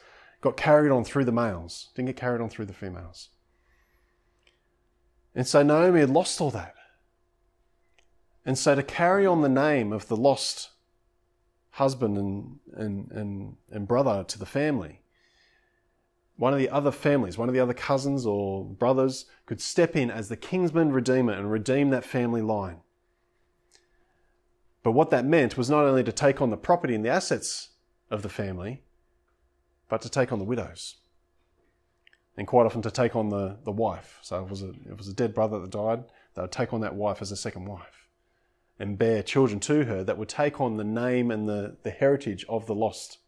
got 0.45 0.55
carried 0.57 0.91
on 0.91 1.03
through 1.03 1.25
the 1.25 1.31
males, 1.31 1.89
didn't 1.95 2.05
get 2.05 2.17
carried 2.17 2.39
on 2.39 2.49
through 2.49 2.65
the 2.65 2.73
females. 2.73 3.29
And 5.33 5.47
so 5.47 5.63
Naomi 5.63 6.01
had 6.01 6.11
lost 6.11 6.39
all 6.39 6.51
that. 6.51 6.75
And 8.45 8.57
so 8.57 8.75
to 8.75 8.83
carry 8.83 9.25
on 9.25 9.41
the 9.41 9.49
name 9.49 9.91
of 9.91 10.07
the 10.07 10.15
lost 10.15 10.69
husband 11.71 12.17
and, 12.17 12.59
and, 12.73 13.11
and, 13.11 13.55
and 13.71 13.87
brother 13.87 14.23
to 14.23 14.37
the 14.37 14.45
family, 14.45 15.01
one 16.37 16.53
of 16.53 16.59
the 16.59 16.69
other 16.69 16.91
families, 16.91 17.39
one 17.39 17.49
of 17.49 17.55
the 17.55 17.59
other 17.59 17.73
cousins 17.73 18.25
or 18.25 18.63
brothers 18.63 19.25
could 19.47 19.59
step 19.59 19.95
in 19.95 20.11
as 20.11 20.29
the 20.29 20.37
kinsman 20.37 20.91
redeemer 20.91 21.33
and 21.33 21.51
redeem 21.51 21.89
that 21.89 22.05
family 22.05 22.43
line. 22.43 22.81
But 24.83 24.91
what 24.91 25.09
that 25.09 25.25
meant 25.25 25.57
was 25.57 25.71
not 25.71 25.85
only 25.85 26.03
to 26.03 26.11
take 26.11 26.39
on 26.39 26.51
the 26.51 26.57
property 26.57 26.93
and 26.93 27.03
the 27.03 27.09
assets 27.09 27.69
of 28.11 28.21
the 28.21 28.29
family, 28.29 28.83
but 29.89 30.01
to 30.01 30.09
take 30.09 30.31
on 30.31 30.39
the 30.39 30.45
widows. 30.45 30.95
And 32.37 32.47
quite 32.47 32.65
often 32.65 32.81
to 32.81 32.91
take 32.91 33.15
on 33.15 33.29
the, 33.29 33.57
the 33.63 33.71
wife. 33.71 34.19
So 34.21 34.43
it, 34.43 34.49
was 34.49 34.61
a, 34.61 34.69
it 34.69 34.97
was 34.97 35.07
a 35.07 35.13
dead 35.13 35.33
brother 35.33 35.59
that 35.59 35.69
died, 35.69 36.03
they 36.33 36.41
would 36.41 36.51
take 36.51 36.73
on 36.73 36.81
that 36.81 36.95
wife 36.95 37.21
as 37.21 37.31
a 37.31 37.37
second 37.37 37.65
wife 37.65 38.07
and 38.77 38.97
bear 38.97 39.23
children 39.23 39.59
to 39.61 39.85
her 39.85 40.03
that 40.03 40.17
would 40.17 40.29
take 40.29 40.59
on 40.59 40.77
the 40.77 40.83
name 40.83 41.31
and 41.31 41.47
the, 41.47 41.77
the 41.83 41.91
heritage 41.91 42.45
of 42.49 42.65
the 42.65 42.75
lost 42.75 43.19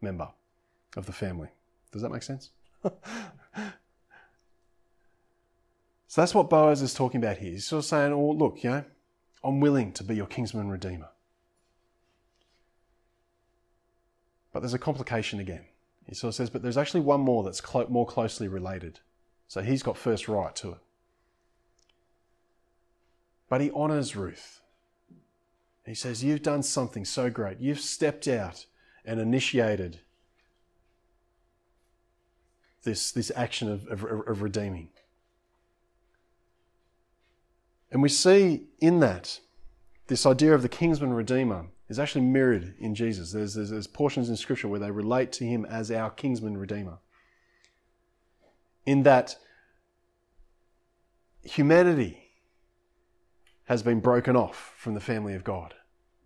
member 0.00 0.28
of 0.96 1.06
the 1.06 1.12
family. 1.12 1.48
Does 1.92 2.02
that 2.02 2.10
make 2.10 2.22
sense? 2.22 2.50
so 2.82 2.90
that's 6.14 6.34
what 6.34 6.48
Boaz 6.48 6.80
is 6.80 6.94
talking 6.94 7.22
about 7.22 7.38
here. 7.38 7.52
He's 7.52 7.66
sort 7.66 7.80
of 7.80 7.84
saying, 7.84 8.12
oh, 8.12 8.30
look, 8.30 8.64
you 8.64 8.70
know, 8.70 8.84
I'm 9.44 9.60
willing 9.60 9.92
to 9.92 10.04
be 10.04 10.16
your 10.16 10.26
kinsman 10.26 10.68
redeemer. 10.70 11.08
But 14.52 14.60
there's 14.60 14.74
a 14.74 14.78
complication 14.78 15.38
again. 15.38 15.64
He 16.08 16.14
sort 16.14 16.30
of 16.30 16.34
says, 16.36 16.50
but 16.50 16.62
there's 16.62 16.78
actually 16.78 17.00
one 17.00 17.20
more 17.20 17.42
that's 17.42 17.60
clo- 17.60 17.86
more 17.88 18.06
closely 18.06 18.48
related. 18.48 19.00
So 19.46 19.60
he's 19.60 19.82
got 19.82 19.96
first 19.96 20.26
right 20.26 20.54
to 20.56 20.72
it. 20.72 20.78
But 23.48 23.60
he 23.60 23.70
honours 23.70 24.16
Ruth. 24.16 24.60
He 25.84 25.94
says, 25.94 26.24
You've 26.24 26.42
done 26.42 26.62
something 26.62 27.04
so 27.04 27.30
great. 27.30 27.60
You've 27.60 27.80
stepped 27.80 28.28
out 28.28 28.66
and 29.04 29.20
initiated 29.20 30.00
this, 32.82 33.10
this 33.10 33.32
action 33.34 33.70
of, 33.70 33.86
of, 33.88 34.04
of 34.04 34.42
redeeming. 34.42 34.90
And 37.90 38.02
we 38.02 38.10
see 38.10 38.64
in 38.80 39.00
that 39.00 39.40
this 40.08 40.26
idea 40.26 40.54
of 40.54 40.62
the 40.62 40.68
kinsman 40.68 41.12
redeemer 41.12 41.66
is 41.88 41.98
actually 41.98 42.22
mirrored 42.22 42.74
in 42.78 42.94
Jesus. 42.94 43.32
There's, 43.32 43.54
there's, 43.54 43.70
there's, 43.70 43.86
portions 43.86 44.28
in 44.28 44.36
Scripture 44.36 44.68
where 44.68 44.80
they 44.80 44.90
relate 44.90 45.32
to 45.32 45.44
him 45.44 45.64
as 45.64 45.90
our 45.90 46.10
kinsman 46.10 46.58
redeemer. 46.58 46.98
In 48.84 49.02
that 49.04 49.36
humanity 51.42 52.30
has 53.64 53.82
been 53.82 54.00
broken 54.00 54.36
off 54.36 54.74
from 54.76 54.94
the 54.94 55.00
family 55.00 55.34
of 55.34 55.44
God. 55.44 55.74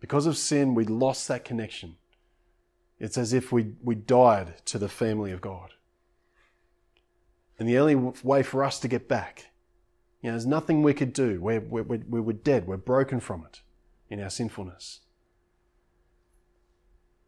Because 0.01 0.27
of 0.27 0.37
sin, 0.37 0.75
we 0.75 0.85
lost 0.85 1.29
that 1.29 1.45
connection. 1.45 1.97
It's 2.99 3.19
as 3.19 3.33
if 3.33 3.53
we, 3.53 3.75
we 3.83 3.95
died 3.95 4.65
to 4.67 4.79
the 4.79 4.89
family 4.89 5.33
of 5.33 5.41
God. 5.41 5.71
And 7.59 7.69
the 7.69 7.79
only 7.79 7.95
way 7.95 8.43
for 8.43 8.65
us 8.65 8.81
to 8.81 8.89
get 8.89 9.09
back, 9.09 9.47
you 10.21 10.29
know, 10.29 10.33
there's 10.33 10.47
nothing 10.47 10.83
we 10.83 10.95
could 10.95 11.13
do. 11.13 11.41
We're, 11.41 11.61
we're, 11.61 11.83
we're 11.83 12.33
dead. 12.33 12.67
We're 12.67 12.77
broken 12.77 13.21
from 13.21 13.45
it 13.45 13.61
in 14.09 14.21
our 14.21 14.31
sinfulness. 14.31 15.01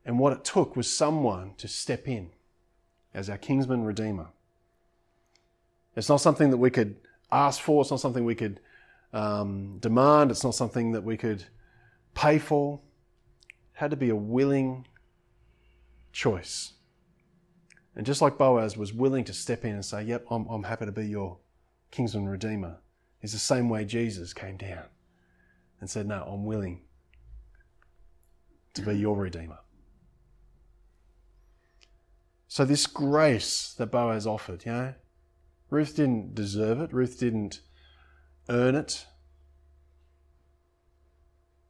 And 0.05 0.19
what 0.19 0.33
it 0.33 0.45
took 0.45 0.77
was 0.77 0.91
someone 0.91 1.55
to 1.59 1.69
step 1.69 2.07
in 2.07 2.31
as 3.15 3.31
our 3.31 3.39
kinsman 3.39 3.85
redeemer. 3.85 4.29
It's 5.97 6.09
not 6.09 6.21
something 6.21 6.51
that 6.51 6.59
we 6.59 6.71
could 6.71 6.97
ask 7.31 7.61
for, 7.61 7.81
it's 7.83 7.91
not 7.91 8.01
something 8.01 8.25
we 8.25 8.35
could 8.35 8.61
um, 9.13 9.79
demand, 9.79 10.31
it's 10.31 10.45
not 10.45 10.55
something 10.55 10.93
that 10.93 11.05
we 11.05 11.17
could 11.17 11.45
pay 12.15 12.39
for. 12.39 12.81
It 13.49 13.79
had 13.79 13.91
to 13.93 13.97
be 13.97 14.11
a 14.11 14.17
willing 14.17 14.87
choice. 16.13 16.73
And 17.97 18.05
just 18.05 18.21
like 18.21 18.37
Boaz 18.37 18.77
was 18.77 18.93
willing 18.93 19.25
to 19.25 19.33
step 19.33 19.65
in 19.65 19.73
and 19.73 19.85
say, 19.85 20.03
Yep, 20.03 20.27
I'm, 20.31 20.47
I'm 20.47 20.65
happy 20.65 20.87
to 20.87 20.93
be 20.93 21.07
your 21.07 21.39
kinsman 21.91 22.29
redeemer, 22.29 22.79
is 23.23 23.33
the 23.33 23.39
same 23.39 23.69
way 23.69 23.85
Jesus 23.85 24.33
came 24.33 24.57
down 24.57 24.85
and 25.81 25.89
said, 25.89 26.07
No, 26.07 26.25
I'm 26.25 26.45
willing 26.45 26.83
to 28.75 28.83
be 28.83 28.99
your 28.99 29.17
redeemer. 29.17 29.59
So, 32.55 32.65
this 32.65 32.87
grace 32.87 33.75
that 33.79 33.91
Boaz 33.91 34.29
offered, 34.29 34.65
you 34.65 34.71
know, 34.71 34.95
Ruth 35.71 35.97
didn't 35.97 36.37
deserve 36.37 36.81
it, 36.81 36.93
Ruth 36.93 37.19
didn't 37.19 37.59
earn 38.49 38.77
it. 38.77 39.07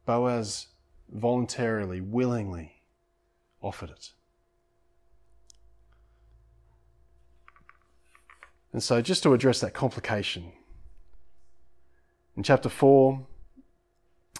Boaz 0.05 0.66
voluntarily, 1.11 2.03
willingly 2.03 2.83
offered 3.62 3.88
it. 3.88 4.12
And 8.75 8.83
so, 8.83 9.01
just 9.01 9.23
to 9.23 9.33
address 9.33 9.61
that 9.61 9.73
complication, 9.73 10.53
in 12.37 12.42
chapter 12.42 12.68
4, 12.68 13.27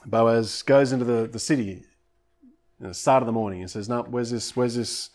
Boaz 0.05 0.61
goes 0.61 0.93
into 0.93 1.07
the, 1.07 1.27
the 1.27 1.39
city 1.39 1.85
at 2.83 2.89
the 2.89 2.93
start 2.93 3.23
of 3.23 3.27
the 3.27 3.33
morning 3.33 3.63
and 3.63 3.71
says, 3.71 3.89
No, 3.89 4.03
where's 4.03 4.31
this, 4.31 4.55
where's 4.55 4.75
this, 4.75 5.09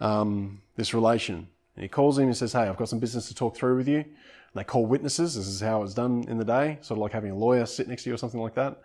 um, 0.00 0.60
this 0.76 0.94
relation? 0.94 1.48
And 1.76 1.82
he 1.82 1.88
calls 1.88 2.18
him 2.18 2.26
and 2.26 2.36
says, 2.36 2.52
Hey, 2.52 2.60
I've 2.60 2.76
got 2.76 2.88
some 2.88 2.98
business 2.98 3.28
to 3.28 3.34
talk 3.34 3.56
through 3.56 3.76
with 3.76 3.88
you. 3.88 3.98
And 3.98 4.54
they 4.54 4.64
call 4.64 4.86
witnesses. 4.86 5.36
This 5.36 5.46
is 5.46 5.60
how 5.60 5.82
it's 5.82 5.94
done 5.94 6.24
in 6.28 6.38
the 6.38 6.44
day, 6.44 6.78
sort 6.82 6.98
of 6.98 7.02
like 7.02 7.12
having 7.12 7.30
a 7.30 7.36
lawyer 7.36 7.64
sit 7.66 7.88
next 7.88 8.04
to 8.04 8.10
you 8.10 8.14
or 8.14 8.18
something 8.18 8.40
like 8.40 8.54
that. 8.54 8.80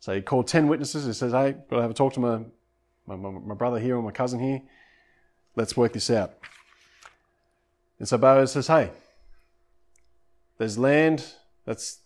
So 0.00 0.14
he 0.14 0.22
called 0.22 0.46
10 0.46 0.68
witnesses. 0.68 1.06
He 1.06 1.12
says, 1.12 1.32
Hey, 1.32 1.52
got 1.68 1.76
to 1.76 1.82
have 1.82 1.90
a 1.90 1.94
talk 1.94 2.12
to 2.14 2.20
my, 2.20 2.40
my, 3.06 3.16
my 3.16 3.54
brother 3.54 3.78
here 3.78 3.96
or 3.96 4.02
my 4.02 4.10
cousin 4.10 4.38
here. 4.40 4.62
Let's 5.56 5.76
work 5.76 5.92
this 5.92 6.10
out. 6.10 6.34
And 7.98 8.08
so 8.08 8.18
Boaz 8.18 8.52
says, 8.52 8.66
Hey, 8.66 8.90
there's 10.58 10.78
land 10.78 11.24
that's 11.64 12.00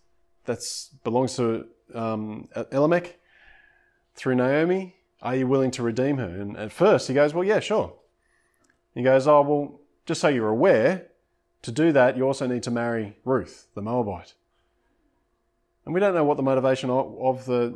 that's 0.44 0.90
belongs 1.02 1.36
to 1.36 1.66
um, 1.94 2.48
through 4.14 4.34
Naomi. 4.34 4.96
Are 5.22 5.34
you 5.34 5.46
willing 5.46 5.70
to 5.72 5.82
redeem 5.82 6.18
her? 6.18 6.28
And 6.28 6.56
at 6.56 6.72
first 6.72 7.08
he 7.08 7.14
goes, 7.14 7.34
Well, 7.34 7.44
yeah, 7.44 7.60
sure. 7.60 7.94
He 8.94 9.02
goes, 9.02 9.26
Oh, 9.26 9.42
well, 9.42 9.80
just 10.06 10.20
so 10.20 10.28
you're 10.28 10.48
aware, 10.48 11.08
to 11.62 11.72
do 11.72 11.92
that, 11.92 12.16
you 12.16 12.24
also 12.26 12.46
need 12.46 12.62
to 12.64 12.70
marry 12.70 13.16
Ruth, 13.24 13.68
the 13.74 13.82
Moabite. 13.82 14.34
And 15.84 15.94
we 15.94 16.00
don't 16.00 16.14
know 16.14 16.24
what 16.24 16.36
the 16.36 16.42
motivation 16.42 16.90
of, 16.90 17.46
the, 17.46 17.74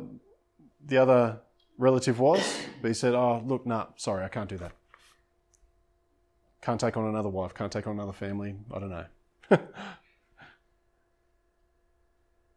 the 0.85 0.97
other 0.97 1.39
relative 1.77 2.19
was, 2.19 2.41
but 2.81 2.87
he 2.87 2.93
said, 2.93 3.13
Oh, 3.13 3.43
look, 3.45 3.65
nah, 3.65 3.87
sorry, 3.95 4.23
I 4.23 4.29
can't 4.29 4.49
do 4.49 4.57
that. 4.57 4.71
Can't 6.61 6.79
take 6.79 6.97
on 6.97 7.05
another 7.05 7.29
wife, 7.29 7.53
can't 7.53 7.71
take 7.71 7.87
on 7.87 7.93
another 7.93 8.13
family. 8.13 8.55
I 8.71 8.79
don't 8.79 8.89
know. 8.89 9.05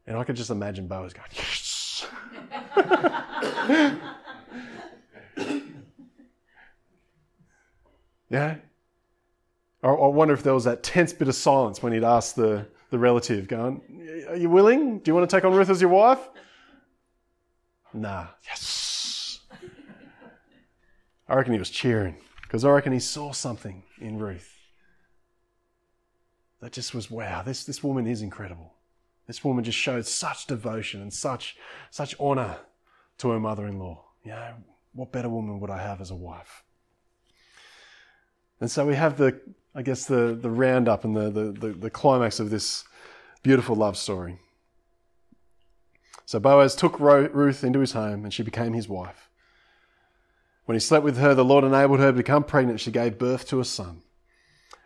and 0.06 0.16
I 0.16 0.24
could 0.24 0.36
just 0.36 0.50
imagine 0.50 0.86
Boaz 0.86 1.14
going, 1.14 1.28
yes. 1.34 2.06
yeah. 8.32 8.56
I 9.84 9.90
wonder 9.90 10.32
if 10.32 10.42
there 10.42 10.54
was 10.54 10.64
that 10.64 10.82
tense 10.82 11.12
bit 11.12 11.26
of 11.26 11.34
silence 11.34 11.82
when 11.82 11.92
he'd 11.92 12.04
asked 12.04 12.36
the, 12.36 12.68
the 12.90 12.98
relative, 12.98 13.48
going, 13.48 13.82
Are 14.28 14.36
you 14.36 14.48
willing? 14.48 15.00
Do 15.00 15.10
you 15.10 15.14
want 15.14 15.28
to 15.28 15.36
take 15.36 15.44
on 15.44 15.52
Ruth 15.52 15.68
as 15.68 15.80
your 15.80 15.90
wife? 15.90 16.20
Nah. 17.92 18.28
Yes. 18.46 19.40
I 21.28 21.34
reckon 21.34 21.52
he 21.52 21.58
was 21.58 21.70
cheering 21.70 22.16
because 22.42 22.64
I 22.64 22.70
reckon 22.70 22.92
he 22.92 23.00
saw 23.00 23.32
something 23.32 23.82
in 24.00 24.18
Ruth 24.18 24.52
that 26.60 26.72
just 26.72 26.94
was 26.94 27.10
wow, 27.10 27.42
this, 27.42 27.64
this 27.64 27.82
woman 27.82 28.06
is 28.06 28.22
incredible. 28.22 28.74
This 29.26 29.42
woman 29.42 29.64
just 29.64 29.78
showed 29.78 30.06
such 30.06 30.46
devotion 30.46 31.02
and 31.02 31.12
such, 31.12 31.56
such 31.90 32.14
honor 32.20 32.58
to 33.18 33.30
her 33.30 33.40
mother 33.40 33.66
in 33.66 33.78
law. 33.78 34.04
You 34.24 34.30
know, 34.30 34.54
what 34.92 35.10
better 35.10 35.28
woman 35.28 35.58
would 35.58 35.70
I 35.70 35.82
have 35.82 36.00
as 36.00 36.10
a 36.10 36.16
wife? 36.16 36.62
And 38.62 38.70
so 38.70 38.86
we 38.86 38.94
have 38.94 39.16
the, 39.16 39.40
I 39.74 39.82
guess, 39.82 40.04
the, 40.04 40.38
the 40.40 40.48
roundup 40.48 41.02
and 41.02 41.16
the, 41.16 41.30
the, 41.30 41.70
the, 41.72 41.90
climax 41.90 42.38
of 42.38 42.50
this 42.50 42.84
beautiful 43.42 43.74
love 43.74 43.96
story. 43.96 44.38
So 46.26 46.38
Boaz 46.38 46.76
took 46.76 47.00
Ruth 47.00 47.64
into 47.64 47.80
his 47.80 47.90
home 47.90 48.22
and 48.22 48.32
she 48.32 48.44
became 48.44 48.72
his 48.72 48.88
wife. 48.88 49.28
When 50.66 50.76
he 50.76 50.78
slept 50.78 51.04
with 51.04 51.18
her, 51.18 51.34
the 51.34 51.44
Lord 51.44 51.64
enabled 51.64 51.98
her 51.98 52.12
to 52.12 52.16
become 52.16 52.44
pregnant. 52.44 52.78
She 52.78 52.92
gave 52.92 53.18
birth 53.18 53.48
to 53.48 53.58
a 53.58 53.64
son. 53.64 54.02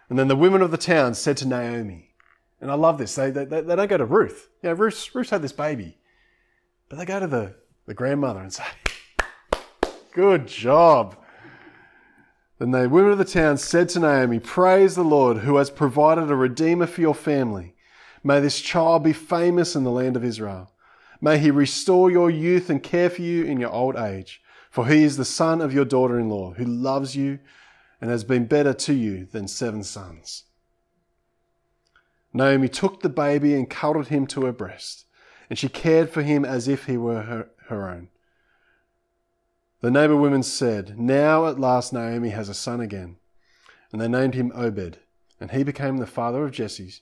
And 0.08 0.18
then 0.18 0.28
the 0.28 0.36
women 0.36 0.62
of 0.62 0.70
the 0.70 0.78
town 0.78 1.12
said 1.12 1.36
to 1.36 1.46
Naomi, 1.46 2.14
and 2.62 2.70
I 2.70 2.74
love 2.76 2.96
this, 2.96 3.14
they, 3.14 3.30
they, 3.30 3.44
they 3.44 3.76
don't 3.76 3.88
go 3.88 3.98
to 3.98 4.06
Ruth. 4.06 4.48
Know, 4.62 4.72
Ruth, 4.72 5.14
Ruth 5.14 5.28
had 5.28 5.42
this 5.42 5.52
baby, 5.52 5.98
but 6.88 6.96
they 6.96 7.04
go 7.04 7.20
to 7.20 7.26
the, 7.26 7.56
the 7.84 7.92
grandmother 7.92 8.40
and 8.40 8.54
say, 8.54 8.64
Good 10.14 10.46
job. 10.46 11.18
Then 12.58 12.70
the 12.70 12.88
women 12.88 13.12
of 13.12 13.18
the 13.18 13.24
town 13.24 13.58
said 13.58 13.88
to 13.90 14.00
Naomi, 14.00 14.38
Praise 14.38 14.94
the 14.94 15.04
Lord 15.04 15.38
who 15.38 15.56
has 15.56 15.70
provided 15.70 16.30
a 16.30 16.36
redeemer 16.36 16.86
for 16.86 17.00
your 17.00 17.14
family. 17.14 17.74
May 18.24 18.40
this 18.40 18.60
child 18.60 19.04
be 19.04 19.12
famous 19.12 19.76
in 19.76 19.84
the 19.84 19.90
land 19.90 20.16
of 20.16 20.24
Israel. 20.24 20.72
May 21.20 21.38
he 21.38 21.50
restore 21.50 22.10
your 22.10 22.30
youth 22.30 22.70
and 22.70 22.82
care 22.82 23.10
for 23.10 23.22
you 23.22 23.44
in 23.44 23.60
your 23.60 23.70
old 23.70 23.96
age. 23.96 24.40
For 24.70 24.88
he 24.88 25.04
is 25.04 25.16
the 25.16 25.24
son 25.24 25.60
of 25.60 25.72
your 25.72 25.84
daughter 25.84 26.18
in 26.20 26.28
law, 26.28 26.52
who 26.52 26.64
loves 26.64 27.16
you 27.16 27.38
and 28.00 28.10
has 28.10 28.24
been 28.24 28.44
better 28.46 28.74
to 28.74 28.92
you 28.92 29.24
than 29.24 29.48
seven 29.48 29.82
sons. 29.82 30.44
Naomi 32.34 32.68
took 32.68 33.00
the 33.00 33.08
baby 33.08 33.54
and 33.54 33.70
cuddled 33.70 34.08
him 34.08 34.26
to 34.26 34.44
her 34.44 34.52
breast, 34.52 35.06
and 35.48 35.58
she 35.58 35.70
cared 35.70 36.10
for 36.10 36.22
him 36.22 36.44
as 36.44 36.68
if 36.68 36.84
he 36.84 36.98
were 36.98 37.22
her, 37.22 37.48
her 37.68 37.88
own. 37.88 38.08
The 39.86 39.92
neighbor 39.92 40.16
women 40.16 40.42
said, 40.42 40.98
Now 40.98 41.46
at 41.46 41.60
last 41.60 41.92
Naomi 41.92 42.30
has 42.30 42.48
a 42.48 42.54
son 42.54 42.80
again. 42.80 43.18
And 43.92 44.00
they 44.00 44.08
named 44.08 44.34
him 44.34 44.50
Obed, 44.52 44.98
and 45.38 45.52
he 45.52 45.62
became 45.62 45.98
the 45.98 46.08
father 46.08 46.44
of 46.44 46.50
Jesse 46.50 46.92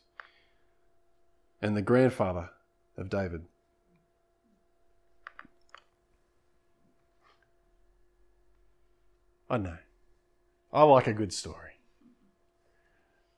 and 1.62 1.74
the 1.74 1.80
grandfather 1.80 2.50
of 2.98 3.08
David. 3.08 3.46
I 9.48 9.56
know. 9.56 9.78
I 10.70 10.82
like 10.82 11.06
a 11.06 11.14
good 11.14 11.32
story. 11.32 11.80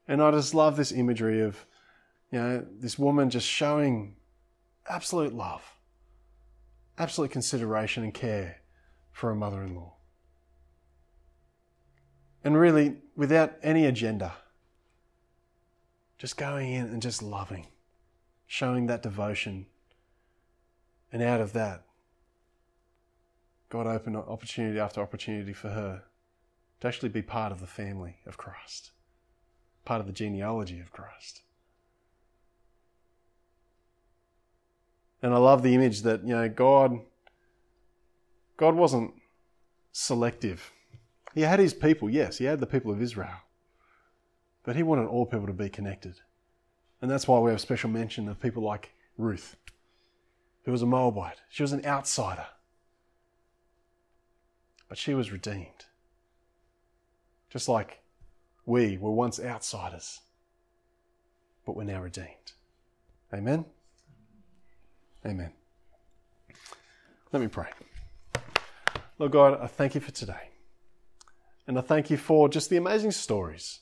And 0.08 0.20
I 0.20 0.32
just 0.32 0.54
love 0.54 0.76
this 0.76 0.90
imagery 0.90 1.40
of, 1.40 1.64
you 2.32 2.40
know, 2.40 2.66
this 2.80 2.98
woman 2.98 3.30
just 3.30 3.46
showing 3.46 4.16
absolute 4.88 5.32
love, 5.32 5.62
absolute 6.98 7.30
consideration 7.30 8.02
and 8.02 8.12
care 8.12 8.62
for 9.16 9.30
a 9.30 9.34
mother 9.34 9.62
in 9.62 9.74
law. 9.74 9.94
And 12.44 12.54
really, 12.54 12.96
without 13.16 13.54
any 13.62 13.86
agenda, 13.86 14.34
just 16.18 16.36
going 16.36 16.70
in 16.70 16.84
and 16.84 17.00
just 17.00 17.22
loving, 17.22 17.66
showing 18.46 18.88
that 18.88 19.02
devotion. 19.02 19.64
And 21.10 21.22
out 21.22 21.40
of 21.40 21.54
that, 21.54 21.84
God 23.70 23.86
opened 23.86 24.18
opportunity 24.18 24.78
after 24.78 25.00
opportunity 25.00 25.54
for 25.54 25.70
her 25.70 26.02
to 26.80 26.86
actually 26.86 27.08
be 27.08 27.22
part 27.22 27.52
of 27.52 27.60
the 27.60 27.66
family 27.66 28.16
of 28.26 28.36
Christ, 28.36 28.90
part 29.86 30.02
of 30.02 30.06
the 30.06 30.12
genealogy 30.12 30.78
of 30.78 30.92
Christ. 30.92 31.40
And 35.22 35.32
I 35.32 35.38
love 35.38 35.62
the 35.62 35.74
image 35.74 36.02
that, 36.02 36.22
you 36.22 36.34
know, 36.34 36.50
God 36.50 37.00
God 38.56 38.74
wasn't 38.74 39.14
selective. 39.92 40.72
He 41.34 41.42
had 41.42 41.60
his 41.60 41.74
people, 41.74 42.08
yes, 42.08 42.38
he 42.38 42.44
had 42.44 42.60
the 42.60 42.66
people 42.66 42.90
of 42.90 43.02
Israel. 43.02 43.42
But 44.64 44.76
he 44.76 44.82
wanted 44.82 45.06
all 45.06 45.26
people 45.26 45.46
to 45.46 45.52
be 45.52 45.68
connected. 45.68 46.20
And 47.00 47.10
that's 47.10 47.28
why 47.28 47.38
we 47.38 47.50
have 47.50 47.60
special 47.60 47.90
mention 47.90 48.28
of 48.28 48.40
people 48.40 48.62
like 48.62 48.92
Ruth, 49.18 49.56
who 50.64 50.72
was 50.72 50.82
a 50.82 50.86
Moabite. 50.86 51.40
She 51.48 51.62
was 51.62 51.72
an 51.72 51.84
outsider. 51.84 52.46
But 54.88 54.98
she 54.98 55.14
was 55.14 55.30
redeemed. 55.30 55.84
Just 57.50 57.68
like 57.68 58.00
we 58.64 58.98
were 58.98 59.12
once 59.12 59.38
outsiders, 59.38 60.20
but 61.64 61.76
we're 61.76 61.84
now 61.84 62.02
redeemed. 62.02 62.52
Amen? 63.32 63.64
Amen. 65.24 65.52
Let 67.32 67.42
me 67.42 67.48
pray. 67.48 67.68
Lord 69.18 69.32
God, 69.32 69.58
I 69.60 69.66
thank 69.66 69.94
you 69.94 70.00
for 70.00 70.12
today. 70.12 70.50
And 71.66 71.78
I 71.78 71.80
thank 71.80 72.10
you 72.10 72.16
for 72.16 72.48
just 72.48 72.70
the 72.70 72.76
amazing 72.76 73.12
stories 73.12 73.80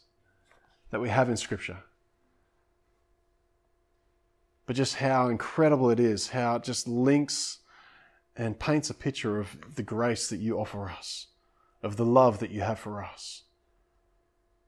that 0.91 1.01
we 1.01 1.09
have 1.09 1.29
in 1.29 1.37
Scripture. 1.37 1.79
But 4.67 4.77
just 4.77 4.97
how 4.97 5.29
incredible 5.29 5.91
it 5.91 6.01
is, 6.01 6.29
how 6.29 6.57
it 6.57 6.63
just 6.63 6.89
links 6.89 7.59
and 8.37 8.59
paints 8.59 8.91
a 8.91 8.95
picture 8.95 9.39
of 9.39 9.75
the 9.75 9.83
grace 9.83 10.29
that 10.29 10.39
you 10.39 10.59
offer 10.59 10.89
us, 10.89 11.27
of 11.83 11.97
the 11.97 12.07
love 12.07 12.39
that 12.39 12.51
you 12.51 12.63
have 12.63 12.79
for 12.79 13.05
us. 13.05 13.43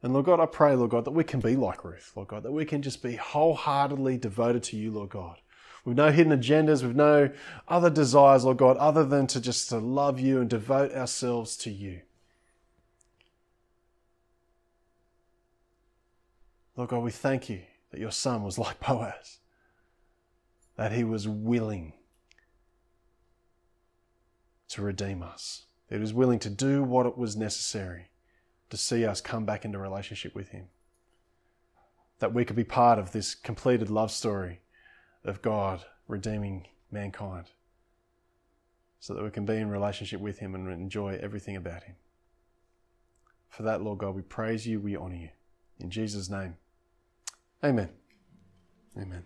And 0.02 0.12
Lord 0.12 0.26
God, 0.26 0.40
I 0.40 0.46
pray, 0.46 0.74
Lord 0.74 0.90
God, 0.90 1.04
that 1.06 1.12
we 1.12 1.24
can 1.24 1.40
be 1.40 1.56
like 1.56 1.84
Ruth, 1.84 2.12
Lord 2.14 2.28
God, 2.28 2.42
that 2.42 2.52
we 2.52 2.64
can 2.64 2.82
just 2.82 3.02
be 3.02 3.16
wholeheartedly 3.16 4.18
devoted 4.18 4.62
to 4.64 4.76
you, 4.76 4.90
Lord 4.90 5.10
God. 5.10 5.38
We've 5.86 5.94
no 5.94 6.10
hidden 6.10 6.36
agendas, 6.36 6.82
we've 6.82 6.96
no 6.96 7.30
other 7.68 7.90
desires, 7.90 8.44
Lord 8.44 8.56
God, 8.56 8.76
other 8.76 9.04
than 9.04 9.28
to 9.28 9.40
just 9.40 9.68
to 9.68 9.78
love 9.78 10.18
you 10.18 10.40
and 10.40 10.50
devote 10.50 10.92
ourselves 10.92 11.56
to 11.58 11.70
you. 11.70 12.00
Lord 16.76 16.90
God, 16.90 17.04
we 17.04 17.12
thank 17.12 17.48
you 17.48 17.60
that 17.92 18.00
your 18.00 18.10
son 18.10 18.42
was 18.42 18.58
like 18.58 18.80
Boaz, 18.80 19.38
that 20.74 20.90
he 20.90 21.04
was 21.04 21.28
willing 21.28 21.92
to 24.70 24.82
redeem 24.82 25.22
us, 25.22 25.66
that 25.88 25.94
he 25.94 26.00
was 26.00 26.12
willing 26.12 26.40
to 26.40 26.50
do 26.50 26.82
what 26.82 27.06
it 27.06 27.16
was 27.16 27.36
necessary 27.36 28.10
to 28.70 28.76
see 28.76 29.06
us 29.06 29.20
come 29.20 29.44
back 29.44 29.64
into 29.64 29.78
relationship 29.78 30.34
with 30.34 30.48
Him. 30.48 30.66
That 32.18 32.34
we 32.34 32.44
could 32.44 32.56
be 32.56 32.64
part 32.64 32.98
of 32.98 33.12
this 33.12 33.36
completed 33.36 33.88
love 33.88 34.10
story 34.10 34.58
of 35.26 35.42
God 35.42 35.84
redeeming 36.08 36.66
mankind 36.90 37.46
so 39.00 39.14
that 39.14 39.22
we 39.22 39.30
can 39.30 39.44
be 39.44 39.56
in 39.56 39.68
relationship 39.68 40.20
with 40.20 40.38
Him 40.38 40.54
and 40.54 40.70
enjoy 40.72 41.18
everything 41.20 41.56
about 41.56 41.82
Him. 41.82 41.96
For 43.48 43.62
that, 43.62 43.82
Lord 43.82 43.98
God, 43.98 44.14
we 44.14 44.22
praise 44.22 44.66
you, 44.66 44.80
we 44.80 44.96
honour 44.96 45.16
you. 45.16 45.30
In 45.80 45.90
Jesus' 45.90 46.30
name, 46.30 46.56
amen. 47.62 47.90
Amen. 48.96 49.24